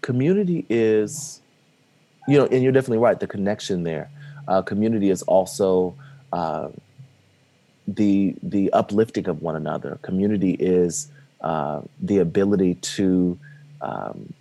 [0.00, 1.40] Community is,
[2.28, 3.18] you know, and you're definitely right.
[3.18, 4.10] The connection there.
[4.48, 5.94] Uh, community is also
[6.32, 6.68] uh,
[7.86, 9.98] the the uplifting of one another.
[10.02, 11.08] Community is
[11.40, 13.38] uh, the ability to.
[13.80, 14.32] Um,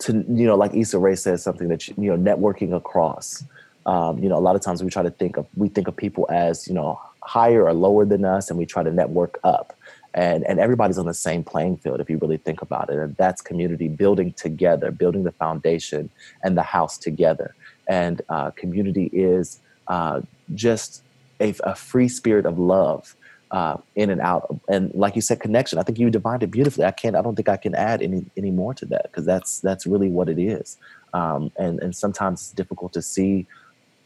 [0.00, 3.44] to you know, like Issa Rae says something that you know, networking across.
[3.86, 5.96] Um, you know, a lot of times we try to think of we think of
[5.96, 9.76] people as you know higher or lower than us, and we try to network up
[10.14, 12.98] and and everybody's on the same playing field if you really think about it.
[12.98, 16.10] And that's community building together building the foundation
[16.42, 17.54] and the house together.
[17.88, 20.22] And uh, community is uh,
[20.54, 21.02] just
[21.40, 23.16] a, a, free spirit of love
[23.50, 24.60] uh, in and out.
[24.68, 25.78] And like you said connection.
[25.78, 26.84] I think you defined it beautifully.
[26.84, 29.60] I can't i don't think i can add any any more to that because that's
[29.60, 30.76] that's really what it is.
[31.14, 33.46] Um, and and sometimes it's difficult to see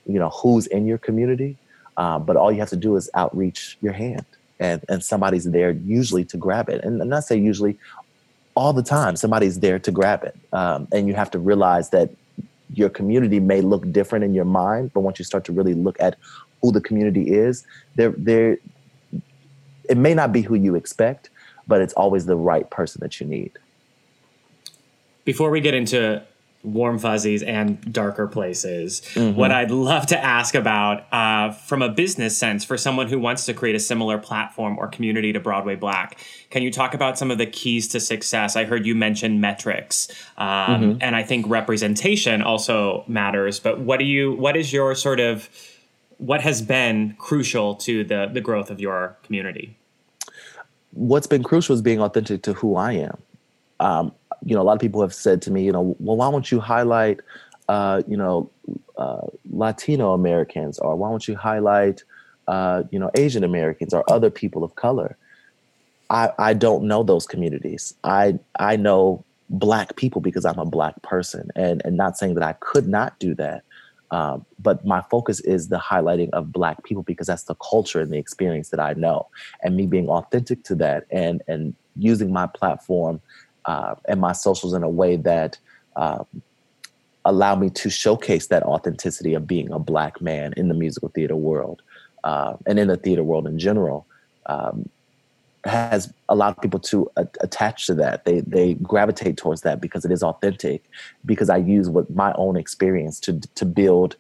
[0.07, 1.57] you know who's in your community
[1.97, 4.27] uh, but all you have to do is outreach your hand
[4.65, 6.79] and and somebody's there usually to grab it.
[6.85, 7.75] And, and I say usually
[8.55, 10.37] all the time somebody's there to grab it.
[10.53, 12.11] Um, and you have to realize that
[12.81, 15.97] your community may look different in your mind but once you start to really look
[16.01, 16.17] at
[16.61, 18.57] who the community is there there
[19.93, 21.29] it may not be who you expect
[21.67, 23.53] but it's always the right person that you need.
[25.25, 26.23] Before we get into
[26.65, 29.03] warm fuzzies and darker places.
[29.15, 29.39] Mm-hmm.
[29.39, 33.45] What I'd love to ask about uh, from a business sense for someone who wants
[33.47, 36.19] to create a similar platform or community to Broadway Black,
[36.51, 38.57] can you talk about some of the keys to success?
[38.57, 40.99] I heard you mention metrics, um, mm-hmm.
[41.01, 43.61] and I think representation also matters.
[43.61, 44.33] But what do you?
[44.33, 45.49] What is your sort of
[46.19, 49.77] what has been crucial to the the growth of your community?
[50.93, 53.19] What's been crucial is being authentic to who I am.
[53.81, 54.13] Um,
[54.45, 56.51] you know, a lot of people have said to me, you know, well, why don't
[56.51, 57.21] you highlight,
[57.69, 58.51] uh, you know,
[58.97, 62.05] uh, Latino Americans, or why don't you highlight,
[62.47, 65.17] uh, you know, Asian Americans or other people of color?
[66.11, 67.95] I I don't know those communities.
[68.05, 72.45] I I know black people because I'm a black person, and and not saying that
[72.45, 73.63] I could not do that.
[74.11, 78.13] Um, but my focus is the highlighting of black people because that's the culture and
[78.13, 79.29] the experience that I know,
[79.63, 83.21] and me being authentic to that, and and using my platform
[83.67, 85.59] uh, and my socials in a way that
[85.97, 86.27] um,
[87.25, 91.37] allow me to showcase that authenticity of being a black man in the musical theater
[91.37, 91.83] world
[92.25, 94.07] uh, and in the theater world in general
[94.47, 94.89] um,
[95.65, 98.25] has allowed people to a- attach to that.
[98.25, 100.85] They they gravitate towards that because it is authentic.
[101.25, 104.17] Because I use what my own experience to to build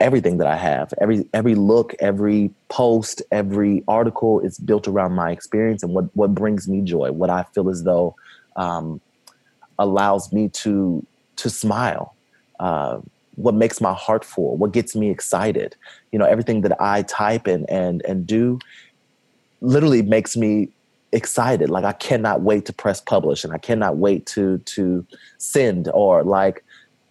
[0.00, 0.92] everything that I have.
[1.00, 6.34] Every every look, every post, every article is built around my experience and what what
[6.34, 7.12] brings me joy.
[7.12, 8.16] What I feel as though
[8.58, 9.00] um,
[9.78, 12.14] allows me to to smile.
[12.60, 12.98] Uh,
[13.36, 14.56] what makes my heart full?
[14.56, 15.76] What gets me excited?
[16.10, 18.58] You know, everything that I type and and and do
[19.60, 20.68] literally makes me
[21.12, 21.70] excited.
[21.70, 25.06] Like I cannot wait to press publish, and I cannot wait to to
[25.38, 26.64] send or like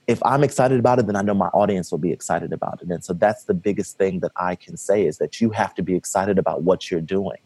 [0.07, 2.87] if I'm excited about it, then I know my audience will be excited about it.
[2.89, 5.83] And so that's the biggest thing that I can say is that you have to
[5.83, 7.39] be excited about what you're doing.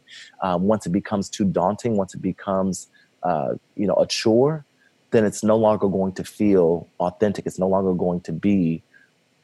[0.44, 2.88] Um, once it becomes too daunting, once it becomes,
[3.24, 4.66] uh, you know, a chore,
[5.12, 7.46] then it's no longer going to feel authentic.
[7.46, 8.82] It's no longer going to be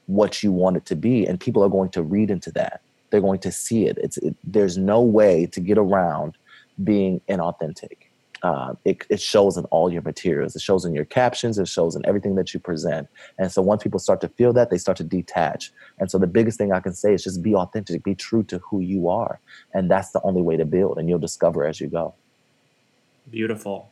[0.06, 2.82] what you want it to be, and people are going to read into that.
[3.10, 3.98] They're going to see it.
[3.98, 6.38] It's it, there's no way to get around
[6.84, 8.08] being inauthentic
[8.44, 10.56] uh, it, it, shows in all your materials.
[10.56, 11.58] It shows in your captions.
[11.58, 13.08] It shows in everything that you present.
[13.38, 15.72] And so once people start to feel that, they start to detach.
[16.00, 18.60] And so the biggest thing I can say is just be authentic, be true to
[18.60, 19.40] who you are.
[19.74, 22.14] And that's the only way to build, and you'll discover as you go.
[23.30, 23.92] Beautiful.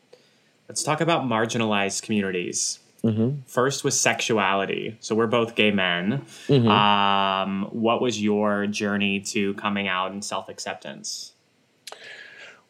[0.68, 2.80] Let's talk about marginalized communities.
[3.04, 3.42] Mm-hmm.
[3.46, 4.98] First was sexuality.
[5.00, 6.26] So we're both gay men.
[6.48, 6.68] Mm-hmm.
[6.68, 11.34] Um, what was your journey to coming out and self acceptance?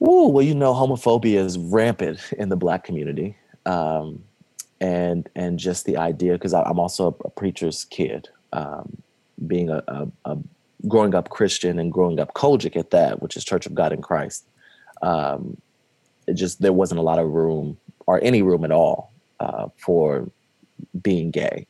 [0.02, 4.26] Ooh, well, you know, homophobia is rampant in the black community, um,
[4.82, 9.02] and and just the idea because I'm also a, preacher's kid, um,
[9.48, 10.38] being a, a, a,
[10.86, 14.02] growing up Christian and growing up COGIC at that, which is Church of God in
[14.02, 14.46] Christ.
[15.02, 15.56] Um,
[16.28, 20.30] it just there wasn't a lot of room or any room at all uh, for
[21.02, 21.68] being gay.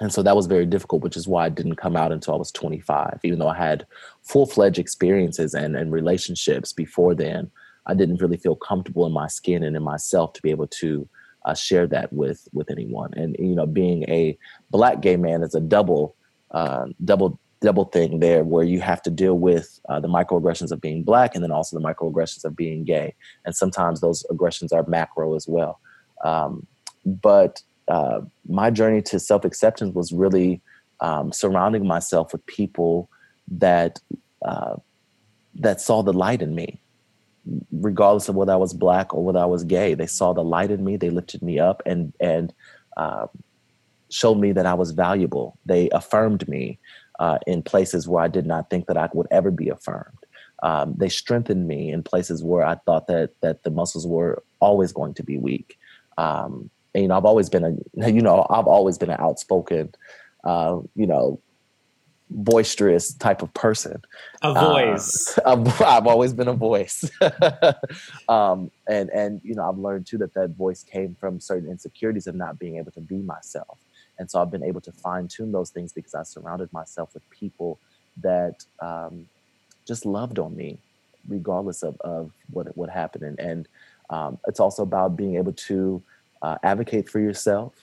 [0.00, 2.36] And so that was very difficult which is why i didn't come out until i
[2.36, 3.86] was 25 even though i had
[4.22, 7.52] full-fledged experiences and, and relationships before then
[7.86, 11.08] i didn't really feel comfortable in my skin and in myself to be able to
[11.44, 13.12] uh, share that with with anyone.
[13.14, 14.36] And you know being a
[14.70, 16.16] black gay man is a double
[16.50, 20.80] uh, double double thing there where you have to deal with uh, the microaggressions of
[20.80, 24.84] being black and then also the microaggressions of being gay and sometimes those aggressions are
[24.86, 25.80] macro as well
[26.24, 26.66] um,
[27.04, 30.60] but uh, my journey to self acceptance was really
[31.00, 33.10] um, surrounding myself with people
[33.48, 34.00] that
[34.46, 34.76] uh,
[35.56, 36.80] that saw the light in me,
[37.72, 39.94] regardless of whether I was black or whether I was gay.
[39.94, 40.96] They saw the light in me.
[40.96, 42.54] They lifted me up and and
[42.96, 43.26] uh,
[44.10, 45.58] showed me that I was valuable.
[45.66, 46.78] They affirmed me
[47.22, 50.18] uh, in places where I did not think that I would ever be affirmed.
[50.64, 54.92] Um, they strengthened me in places where I thought that that the muscles were always
[54.92, 55.78] going to be weak.
[56.18, 59.94] Um, and, you know, I've always been a, you know, I've always been an outspoken,
[60.42, 61.40] uh, you know,
[62.28, 64.02] boisterous type of person.
[64.42, 65.38] A voice.
[65.44, 67.08] Uh, I've always been a voice.
[68.28, 72.26] um, and, and, you know, I've learned too that that voice came from certain insecurities
[72.26, 73.78] of not being able to be myself.
[74.22, 77.28] And so I've been able to fine tune those things because I surrounded myself with
[77.28, 77.80] people
[78.18, 79.26] that um,
[79.84, 80.78] just loved on me,
[81.26, 83.24] regardless of, of what, what happened.
[83.24, 83.68] And, and
[84.10, 86.00] um, it's also about being able to
[86.40, 87.74] uh, advocate for yourself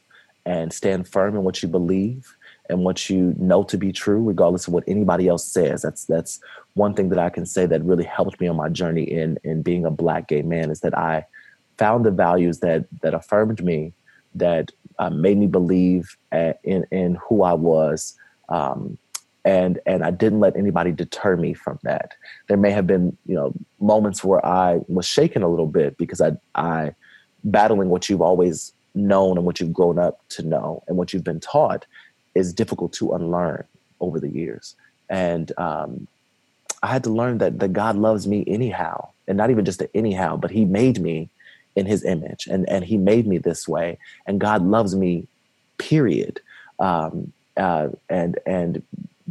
[0.45, 2.33] and stand firm in what you believe
[2.69, 5.81] and what you know to be true, regardless of what anybody else says.
[5.81, 6.39] That's that's
[6.75, 9.61] one thing that I can say that really helped me on my journey in in
[9.61, 11.25] being a black gay man is that I
[11.77, 13.93] found the values that that affirmed me,
[14.35, 18.15] that uh, made me believe at, in in who I was.
[18.49, 18.97] Um,
[19.45, 22.13] and and I didn't let anybody deter me from that.
[22.47, 26.21] There may have been, you know, moments where I was shaken a little bit because
[26.21, 26.93] I I
[27.43, 31.23] battling what you've always known and what you've grown up to know and what you've
[31.23, 31.85] been taught
[32.35, 33.63] is difficult to unlearn
[33.99, 34.75] over the years.
[35.09, 36.07] And um,
[36.83, 40.37] I had to learn that, that God loves me anyhow, and not even just anyhow,
[40.37, 41.29] but He made me
[41.79, 45.27] in His image, and and He made me this way, and God loves me,
[45.77, 46.39] period.
[46.79, 48.81] Um, uh, and and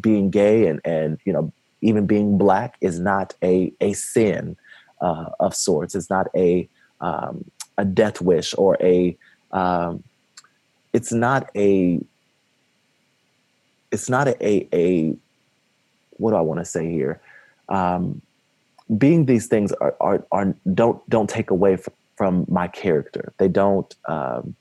[0.01, 4.57] being gay and and you know even being black is not a a sin
[5.01, 5.95] uh, of sorts.
[5.95, 6.69] It's not a
[7.01, 7.45] um,
[7.77, 9.17] a death wish or a
[9.53, 10.03] um,
[10.93, 12.01] it's not a
[13.91, 15.17] it's not a a, a
[16.19, 17.21] what do I want to say here?
[17.69, 18.21] Um,
[18.97, 21.77] being these things are, are, are don't don't take away
[22.19, 23.33] from, my character.
[23.39, 24.57] They don't um,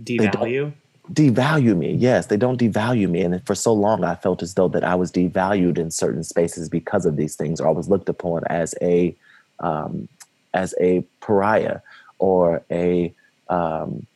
[0.00, 0.72] devalue.
[1.08, 1.94] They don't devalue me.
[1.94, 3.22] Yes, they don't devalue me.
[3.22, 6.68] And for so long, I felt as though that I was devalued in certain spaces
[6.68, 9.16] because of these things, or I was looked upon as a
[9.58, 10.08] um,
[10.54, 11.80] as a pariah
[12.18, 13.14] or a
[13.48, 14.06] um,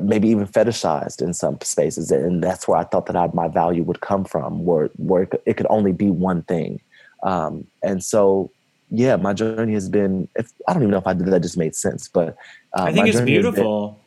[0.00, 3.82] maybe even fetishized in some spaces and that's where i thought that I, my value
[3.82, 6.80] would come from where, where it could, it could only be one thing
[7.24, 8.52] um, and so
[8.90, 11.56] yeah my journey has been if, i don't even know if i did that just
[11.56, 12.36] made sense but
[12.76, 14.00] uh, i think it's beautiful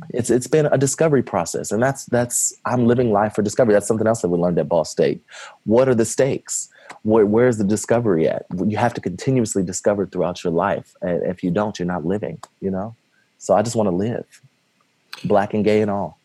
[0.00, 3.74] been, it's it's been a discovery process and that's that's i'm living life for discovery
[3.74, 5.22] that's something else that we learned at ball state
[5.64, 6.68] what are the stakes
[7.02, 8.46] where, where's the discovery at?
[8.66, 10.94] You have to continuously discover throughout your life.
[11.02, 12.94] And if you don't, you're not living, you know?
[13.38, 14.26] So I just want to live,
[15.24, 16.18] black and gay and all.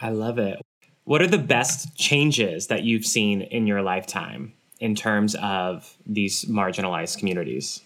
[0.00, 0.60] I love it.
[1.04, 6.44] What are the best changes that you've seen in your lifetime in terms of these
[6.46, 7.80] marginalized communities?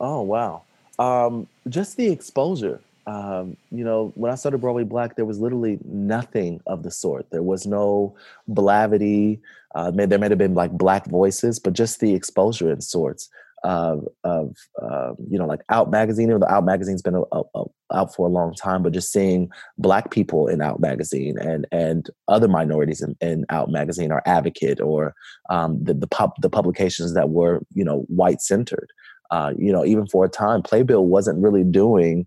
[0.00, 0.62] Oh, wow.
[0.98, 5.78] Um, just the exposure um, you know, when I started Broadway Black, there was literally
[5.84, 7.30] nothing of the sort.
[7.30, 8.16] There was no
[8.50, 9.38] blavity.
[9.74, 13.28] Uh, there may have been like black voices, but just the exposure in sorts
[13.66, 16.28] of, of uh, you know, like Out Magazine.
[16.28, 18.92] You know, the Out Magazine's been a, a, a, out for a long time, but
[18.92, 24.12] just seeing black people in Out Magazine and and other minorities in, in Out Magazine
[24.12, 25.14] or Advocate or
[25.50, 28.92] um, the the, pub, the publications that were you know white centered.
[29.32, 32.24] Uh, you know, even for a time, Playbill wasn't really doing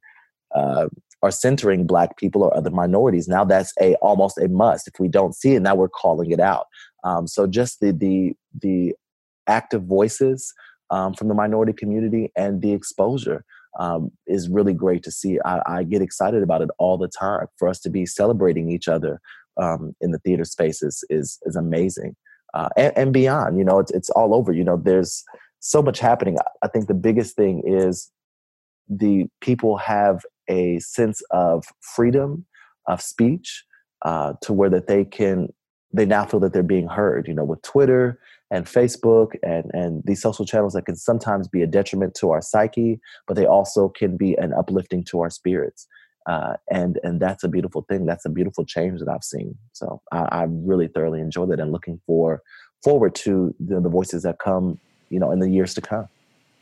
[0.54, 0.90] uh,
[1.22, 5.10] are centering black people or other minorities now that's a almost a must if we
[5.10, 6.68] don't see it now we're calling it out
[7.04, 8.96] um, so just the the the
[9.48, 10.54] active voices
[10.92, 13.44] um, from the minority community and the exposure
[13.80, 15.40] um, is really great to see.
[15.46, 17.46] I, I, get excited about it all the time.
[17.58, 19.22] For us to be celebrating each other
[19.62, 22.16] um, in the theater spaces is is amazing.
[22.54, 24.52] Uh, and, and beyond you know it's, it's all over.
[24.52, 25.24] You know there's
[25.60, 26.38] so much happening.
[26.64, 28.12] I think the biggest thing is
[28.90, 32.46] the people have a sense of freedom
[32.88, 33.64] of speech
[34.04, 35.50] uh, to where that they can
[35.94, 38.20] they now feel that they're being heard you know with twitter
[38.52, 42.42] and facebook and and these social channels that can sometimes be a detriment to our
[42.42, 45.88] psyche but they also can be an uplifting to our spirits.
[46.28, 48.06] Uh, and and that's a beautiful thing.
[48.06, 49.56] That's a beautiful change that i've seen.
[49.74, 52.42] So i, I really thoroughly enjoy that and looking for
[52.84, 54.80] forward to the, the voices that come
[55.10, 56.08] you know in the years to come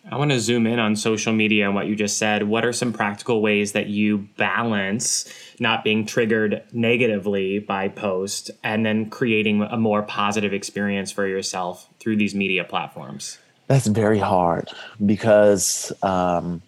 [0.10, 2.44] I want to zoom in on social media and what you just said.
[2.44, 8.86] What are some practical ways that you balance not being triggered negatively by post and
[8.86, 13.38] then creating a more positive experience for yourself through these media platforms?
[13.68, 14.70] That's very hard
[15.06, 16.62] because um,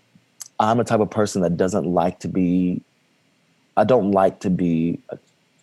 [0.60, 2.82] I'm a type of person that doesn't like to be,
[3.78, 5.00] I don't like to be,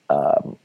[0.09, 0.57] um,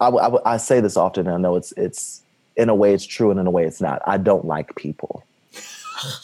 [0.00, 2.22] I, I, I say this often and I know it's, it's,
[2.56, 4.02] in a way it's true and in a way it's not.
[4.04, 5.22] I don't like people.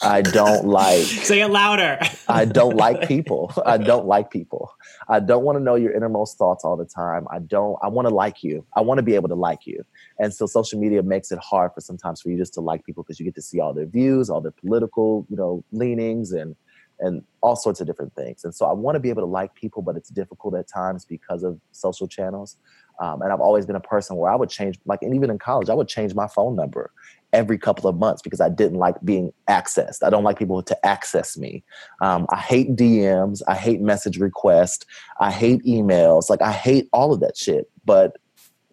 [0.01, 1.05] I don't like.
[1.05, 1.99] Say it louder.
[2.27, 3.53] I don't like people.
[3.65, 4.73] I don't like people.
[5.07, 7.27] I don't want to know your innermost thoughts all the time.
[7.31, 7.77] I don't.
[7.83, 8.65] I want to like you.
[8.75, 9.83] I want to be able to like you.
[10.19, 13.03] And so social media makes it hard for sometimes for you just to like people
[13.03, 16.55] because you get to see all their views, all their political, you know, leanings, and
[16.99, 18.43] and all sorts of different things.
[18.45, 21.05] And so I want to be able to like people, but it's difficult at times
[21.05, 22.57] because of social channels.
[22.99, 25.37] Um, and I've always been a person where I would change, like, and even in
[25.37, 26.91] college, I would change my phone number
[27.35, 30.03] every couple of months because I didn't like being accessed.
[30.03, 31.63] I don't like people to access me.
[32.01, 33.41] Um, I hate DMs.
[33.47, 34.85] I hate message requests.
[35.19, 36.29] I hate emails.
[36.29, 37.69] Like, I hate all of that shit.
[37.83, 38.15] But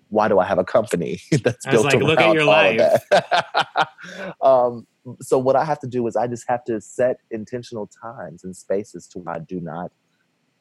[0.08, 3.02] why do I have a company that's built like, around look at your life.
[4.42, 4.86] um,
[5.20, 8.54] so what I have to do is I just have to set intentional times and
[8.56, 9.90] spaces to where I do not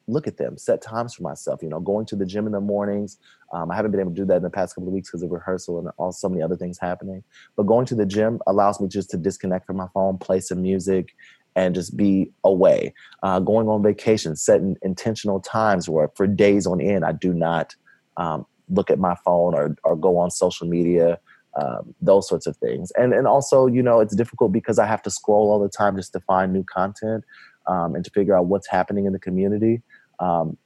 [0.07, 1.61] look at them, set times for myself.
[1.61, 3.17] You know, going to the gym in the mornings.
[3.53, 5.23] Um, I haven't been able to do that in the past couple of weeks because
[5.23, 7.23] of rehearsal and all so many other things happening.
[7.55, 10.61] But going to the gym allows me just to disconnect from my phone, play some
[10.61, 11.15] music,
[11.55, 12.93] and just be away.
[13.23, 17.75] Uh, going on vacation, setting intentional times where for days on end I do not
[18.17, 21.19] um, look at my phone or or go on social media.
[21.61, 25.01] Um, those sorts of things, and and also you know it's difficult because I have
[25.01, 27.25] to scroll all the time just to find new content
[27.67, 29.81] um, and to figure out what's happening in the community
[30.21, 30.57] um,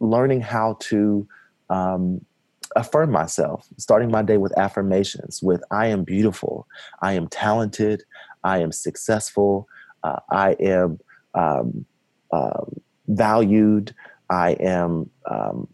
[0.00, 1.26] learning how to
[1.68, 2.24] um,
[2.76, 6.66] affirm myself, starting my day with affirmations with I am beautiful,
[7.02, 8.02] I am talented,
[8.42, 9.68] I am successful,
[10.02, 10.98] uh, I am
[11.34, 11.84] um,
[12.32, 13.94] um valued,
[14.30, 15.68] I am um,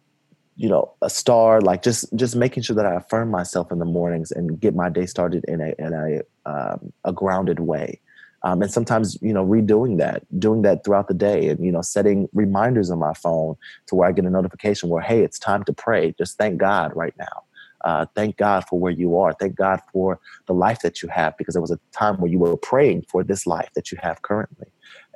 [0.56, 1.60] you know a star.
[1.60, 4.88] Like just just making sure that i affirm myself in the mornings and get my
[4.88, 8.00] day started in a in a um, a grounded way
[8.42, 11.82] um, and sometimes you know redoing that doing that throughout the day and you know
[11.82, 13.54] setting reminders on my phone
[13.86, 16.14] to where i get a notification where hey it's time to pray.
[16.18, 17.44] Just thank god right now.
[17.84, 19.32] Uh, thank god for where you are.
[19.32, 22.38] Thank god for the life that you have because there was a time where you
[22.38, 24.66] were praying for this life that you have currently.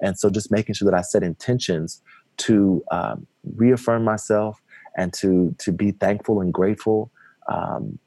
[0.00, 2.02] And so just making sure that i set intentions
[2.36, 4.60] to um, reaffirm myself
[4.96, 7.10] and to to be thankful and grateful
[7.48, 7.98] um,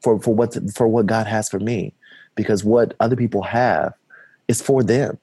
[0.00, 1.94] for for what for what god has for me.
[2.34, 3.92] Because what other people have
[4.48, 5.18] is for them.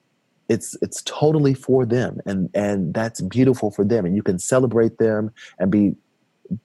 [0.48, 4.98] It's it's totally for them and and that's beautiful for them and you can celebrate
[4.98, 5.96] them and be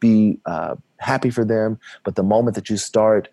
[0.01, 3.29] be uh, happy for them but the moment that you start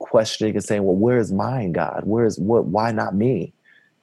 [0.00, 2.02] questioning and saying well where is mine god?
[2.04, 3.54] Where is what why not me?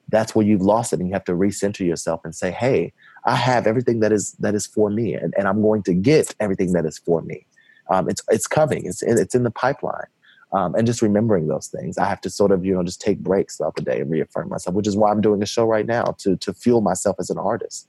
[0.08, 2.92] That's where you've lost it and you have to recenter yourself and say hey
[3.24, 6.34] i have everything that is that is for me and, and i'm going to get
[6.40, 7.46] everything that is for me.
[7.90, 8.86] Um, it's it's coming.
[8.86, 10.06] It's it's in the pipeline
[10.52, 11.98] um, and just remembering those things.
[11.98, 14.48] I have to sort of, you know, just take breaks throughout the day and reaffirm
[14.48, 17.30] myself, which is why I'm doing a show right now to to fuel myself as
[17.30, 17.88] an artist.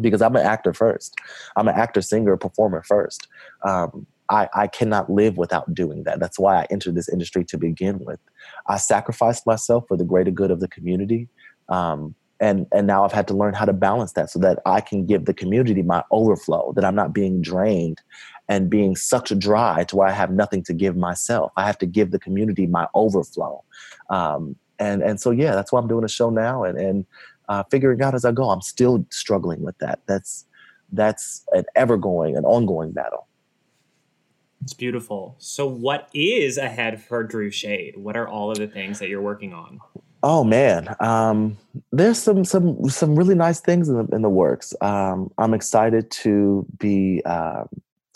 [0.00, 1.14] Because I'm an actor first.
[1.56, 3.28] I'm an actor, singer, performer first.
[3.62, 6.18] Um, I, I cannot live without doing that.
[6.18, 8.18] That's why I entered this industry to begin with.
[8.66, 11.28] I sacrificed myself for the greater good of the community.
[11.68, 14.80] Um, and and now I've had to learn how to balance that so that I
[14.80, 18.02] can give the community my overflow, that I'm not being drained
[18.48, 21.52] and being sucked dry to where I have nothing to give myself.
[21.56, 23.62] I have to give the community my overflow.
[24.10, 27.06] Um, and and so yeah, that's why I'm doing a show now and and
[27.48, 28.50] uh, figuring out as I go.
[28.50, 30.00] I'm still struggling with that.
[30.06, 30.44] That's
[30.90, 33.28] that's an ever going, an ongoing battle.
[34.62, 35.36] It's beautiful.
[35.38, 37.96] So, what is ahead for Drew Shade?
[37.96, 39.80] What are all of the things that you're working on?
[40.24, 41.58] Oh man, um,
[41.90, 44.72] there's some some some really nice things in the in the works.
[44.80, 47.64] Um, I'm excited to be uh,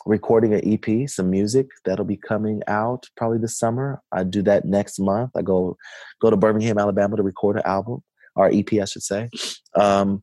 [0.07, 4.01] recording an EP, some music that'll be coming out probably this summer.
[4.13, 5.33] I do that next month.
[5.37, 5.77] I go
[6.21, 8.03] go to Birmingham, Alabama to record an album
[8.37, 9.29] or EP, I should say.
[9.75, 10.23] Um,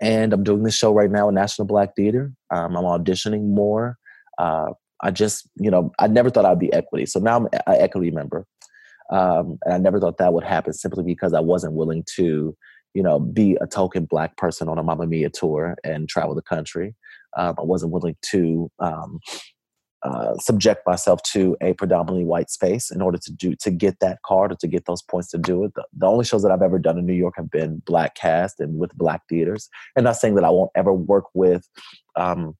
[0.00, 2.32] and I'm doing this show right now at National Black Theater.
[2.50, 3.96] Um, I'm auditioning more.
[4.38, 4.72] Uh,
[5.02, 7.06] I just, you know, I never thought I'd be equity.
[7.06, 8.46] So now I'm an equity member.
[9.10, 12.56] Um, and I never thought that would happen simply because I wasn't willing to,
[12.94, 16.42] you know, be a token black person on a Mamma Mia tour and travel the
[16.42, 16.94] country.
[17.36, 19.20] Um, I wasn't willing to um,
[20.02, 24.18] uh, subject myself to a predominantly white space in order to do to get that
[24.24, 25.74] card or to get those points to do it.
[25.74, 28.60] The, the, only shows that I've ever done in New York have been black cast
[28.60, 29.68] and with black theaters.
[29.94, 31.68] And not saying that I won't ever work with
[32.16, 32.56] um,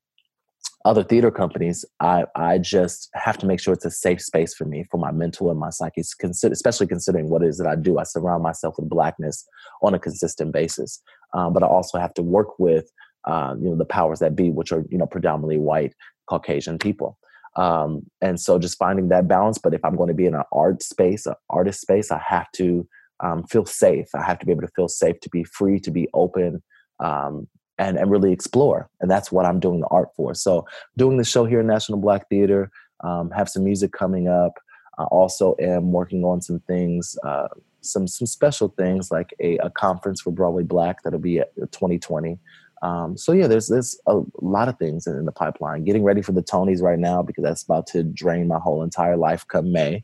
[0.85, 1.85] other theater companies.
[1.99, 5.11] I I just have to make sure it's a safe space for me, for my
[5.11, 6.01] mental and my psyche.
[6.01, 7.99] Especially considering what it is that I do.
[7.99, 9.45] I surround myself with blackness
[9.81, 11.01] on a consistent basis,
[11.33, 12.89] um, but I also have to work with.
[13.23, 15.93] Uh, you know the powers that be, which are you know predominantly white
[16.27, 17.19] Caucasian people.
[17.55, 19.57] Um, and so just finding that balance.
[19.57, 22.51] But if I'm going to be in an art space, an artist space, I have
[22.53, 22.87] to
[23.21, 24.07] um, feel safe.
[24.15, 26.63] I have to be able to feel safe, to be free, to be open,
[26.99, 27.47] um,
[27.81, 28.87] and, and really explore.
[29.01, 30.35] And that's what I'm doing the art for.
[30.35, 30.67] So
[30.97, 32.71] doing the show here at National Black Theater,
[33.03, 34.59] um, have some music coming up.
[34.99, 37.47] I also am working on some things, uh,
[37.81, 42.37] some some special things like a, a conference for Broadway Black that'll be at 2020.
[42.83, 45.83] Um, so yeah, there's there's a lot of things in, in, the pipeline.
[45.83, 49.17] Getting ready for the Tonys right now because that's about to drain my whole entire
[49.17, 50.03] life come May.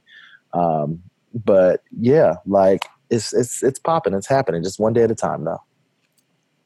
[0.53, 1.03] Um,
[1.45, 5.43] but yeah, like it's it's it's popping, it's happening, just one day at a time
[5.43, 5.61] though.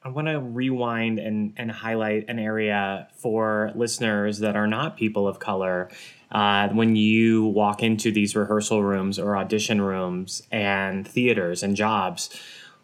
[0.04, 5.28] I want to rewind and, and highlight an area for listeners that are not people
[5.28, 5.90] of color.
[6.30, 12.30] Uh, when you walk into these rehearsal rooms or audition rooms and theaters and jobs,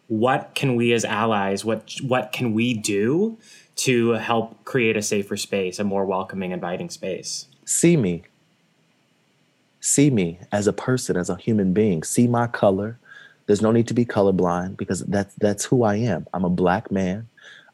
[0.07, 3.37] what can we as allies what what can we do
[3.75, 7.47] to help create a safer space a more welcoming inviting space?
[7.65, 8.23] See me.
[9.81, 12.03] See me as a person as a human being.
[12.03, 12.97] See my color
[13.49, 16.91] there's no need to be colorblind because that's that's who i am i'm a black
[16.91, 17.27] man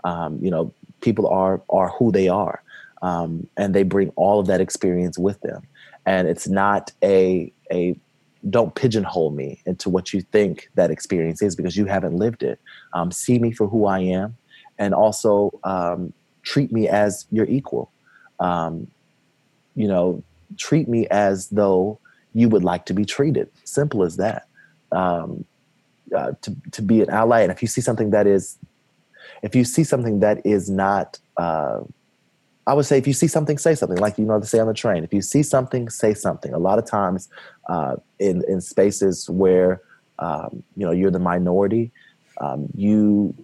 [0.05, 2.63] um, you know people are are who they are
[3.01, 5.67] um, and they bring all of that experience with them
[6.05, 7.99] and it's not a a
[8.49, 12.59] don't pigeonhole me into what you think that experience is because you haven't lived it.
[12.93, 14.38] Um, see me for who I am,
[14.78, 16.13] and also um,
[16.43, 17.91] treat me as your equal.
[18.39, 18.88] Um,
[19.76, 20.23] you know,
[20.57, 21.99] treat me as though
[22.34, 23.49] you would like to be treated.
[23.63, 24.47] Simple as that.
[24.91, 25.45] Um,
[26.15, 28.57] uh, to to be an ally, and if you see something that is,
[29.41, 31.19] if you see something that is not.
[31.37, 31.81] Uh,
[32.67, 33.99] I would say if you see something, say something.
[33.99, 35.03] Like you know to say on the train.
[35.03, 36.51] If you see something, say something.
[36.51, 37.29] A lot of times,
[37.69, 39.81] uh, in in spaces where
[40.17, 41.91] um, you know you're the minority,
[42.41, 43.35] um, you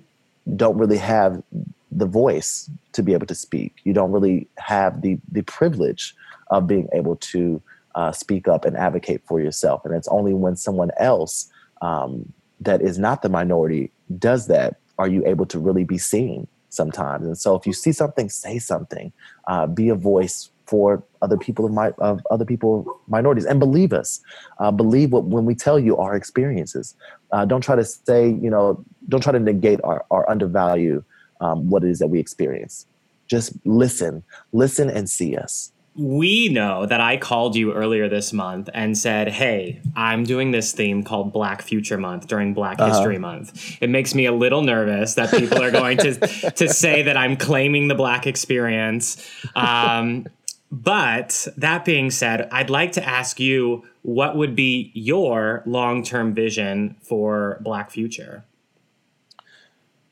[0.56, 1.44] don't really have
[1.92, 3.76] the voice to be able to speak.
[3.84, 6.16] You don't really have the the privilege
[6.50, 7.62] of being able to
[7.96, 9.86] uh, speak up and advocate for yourself.
[9.86, 11.50] And it's only when someone else
[11.82, 12.32] um,
[12.62, 17.26] that is not the minority does that are you able to really be seen sometimes.
[17.26, 19.12] And so if you see something, say something.
[19.48, 23.92] Uh, be a voice for other people of, my, of other people minorities and believe
[23.92, 24.22] us.
[24.60, 26.96] Uh, believe what when we tell you our experiences.
[27.32, 28.84] Uh, don't try to say you know.
[29.10, 31.04] Don't try to negate or, or undervalue
[31.42, 32.86] um, what it is that we experience.
[33.28, 38.70] Just listen, listen, and see us we know that I called you earlier this month
[38.74, 42.94] and said, Hey, I'm doing this theme called Black Future Month during Black uh-huh.
[42.94, 43.78] History Month.
[43.82, 46.14] It makes me a little nervous that people are going to,
[46.56, 49.30] to say that I'm claiming the Black experience.
[49.56, 50.28] Um,
[50.72, 56.34] but that being said, I'd like to ask you what would be your long term
[56.34, 58.46] vision for Black Future?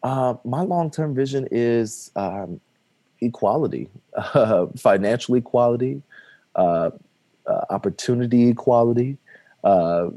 [0.03, 2.59] Uh, my long term vision is um,
[3.21, 6.01] equality, uh, financial equality,
[6.55, 6.91] uh,
[7.45, 9.17] uh, opportunity equality.
[9.63, 10.09] Uh,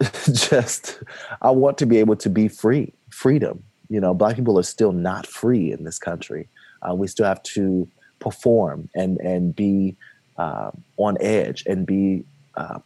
[0.32, 1.02] just,
[1.42, 3.62] I want to be able to be free, freedom.
[3.88, 6.48] You know, Black people are still not free in this country.
[6.82, 9.96] Uh, we still have to perform and and be
[10.38, 12.24] on edge and be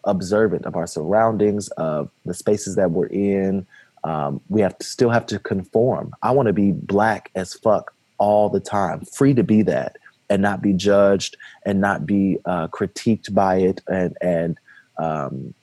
[0.03, 3.65] observant of our surroundings, of the spaces that we're in,
[4.05, 6.13] um, we have to still have to conform.
[6.23, 9.97] I want to be black as fuck all the time, free to be that
[10.31, 13.81] and not be judged and not be uh, critiqued by it.
[13.89, 14.59] And, and
[14.99, 15.55] um,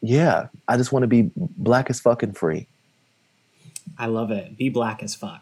[0.00, 2.68] yeah, I just want to be black as fucking free.
[3.98, 4.58] I love it.
[4.58, 5.40] Be black as fuck.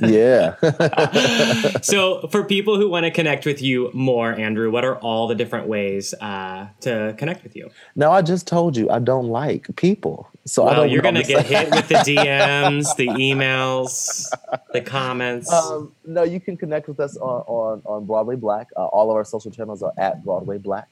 [0.00, 0.56] yeah.
[1.82, 5.34] so, for people who want to connect with you more, Andrew, what are all the
[5.34, 7.70] different ways uh, to connect with you?
[7.94, 10.28] Now, I just told you I don't like people.
[10.44, 14.28] So well, I don't you're going to get hit with the DMs, the emails,
[14.72, 15.52] the comments.
[15.52, 18.68] Um, no, you can connect with us on, on, on Broadway Black.
[18.76, 20.88] Uh, all of our social channels are at Broadway Black.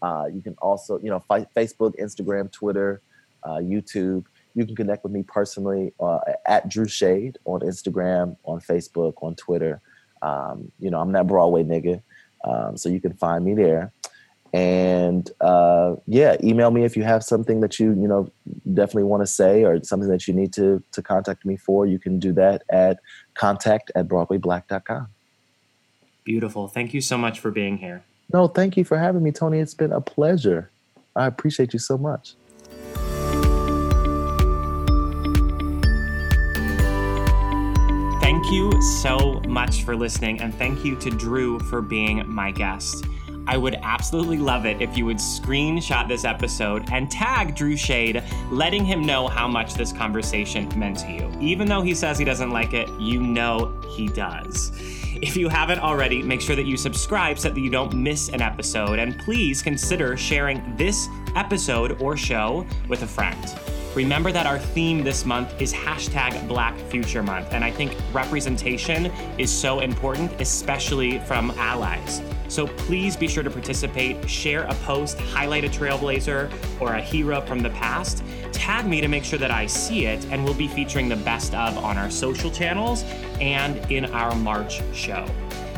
[0.00, 3.02] Uh, you can also, you know, fi- Facebook, Instagram, Twitter,
[3.42, 4.24] uh, YouTube
[4.56, 9.34] you can connect with me personally uh, at Drew Shade on Instagram, on Facebook, on
[9.36, 9.82] Twitter.
[10.22, 12.02] Um, you know, I'm that Broadway nigga,
[12.42, 13.92] um, so you can find me there.
[14.54, 18.30] And uh, yeah, email me if you have something that you you know
[18.72, 21.84] definitely want to say or something that you need to to contact me for.
[21.84, 22.98] You can do that at
[23.34, 25.08] contact at broadwayblack.com.
[26.24, 26.66] Beautiful.
[26.66, 28.04] Thank you so much for being here.
[28.32, 29.58] No, thank you for having me, Tony.
[29.58, 30.70] It's been a pleasure.
[31.14, 32.34] I appreciate you so much.
[38.46, 43.04] Thank you so much for listening, and thank you to Drew for being my guest.
[43.48, 48.22] I would absolutely love it if you would screenshot this episode and tag Drew Shade,
[48.52, 51.28] letting him know how much this conversation meant to you.
[51.40, 54.70] Even though he says he doesn't like it, you know he does.
[55.20, 58.42] If you haven't already, make sure that you subscribe so that you don't miss an
[58.42, 63.75] episode, and please consider sharing this episode or show with a friend.
[63.96, 69.06] Remember that our theme this month is hashtag Black Future Month, and I think representation
[69.38, 72.20] is so important, especially from allies.
[72.48, 77.40] So please be sure to participate, share a post, highlight a trailblazer or a hero
[77.40, 78.22] from the past,
[78.52, 81.54] tag me to make sure that I see it, and we'll be featuring the best
[81.54, 83.02] of on our social channels
[83.40, 85.26] and in our March show.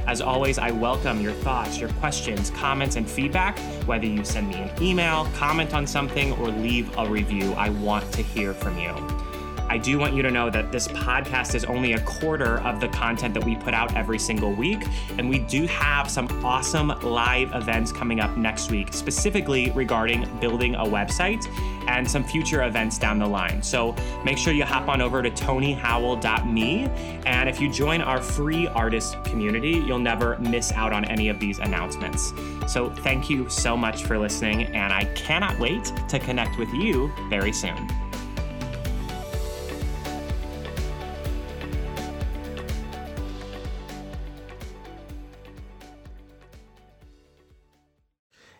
[0.08, 3.58] As always, I welcome your thoughts, your questions, comments, and feedback.
[3.84, 8.10] Whether you send me an email, comment on something, or leave a review, I want
[8.14, 9.27] to hear from you.
[9.68, 12.88] I do want you to know that this podcast is only a quarter of the
[12.88, 14.82] content that we put out every single week.
[15.18, 20.74] And we do have some awesome live events coming up next week, specifically regarding building
[20.74, 21.46] a website
[21.86, 23.62] and some future events down the line.
[23.62, 23.94] So
[24.24, 26.84] make sure you hop on over to tonyhowell.me.
[27.26, 31.40] And if you join our free artist community, you'll never miss out on any of
[31.40, 32.32] these announcements.
[32.66, 34.64] So thank you so much for listening.
[34.74, 38.07] And I cannot wait to connect with you very soon.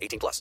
[0.00, 0.40] 18 plus.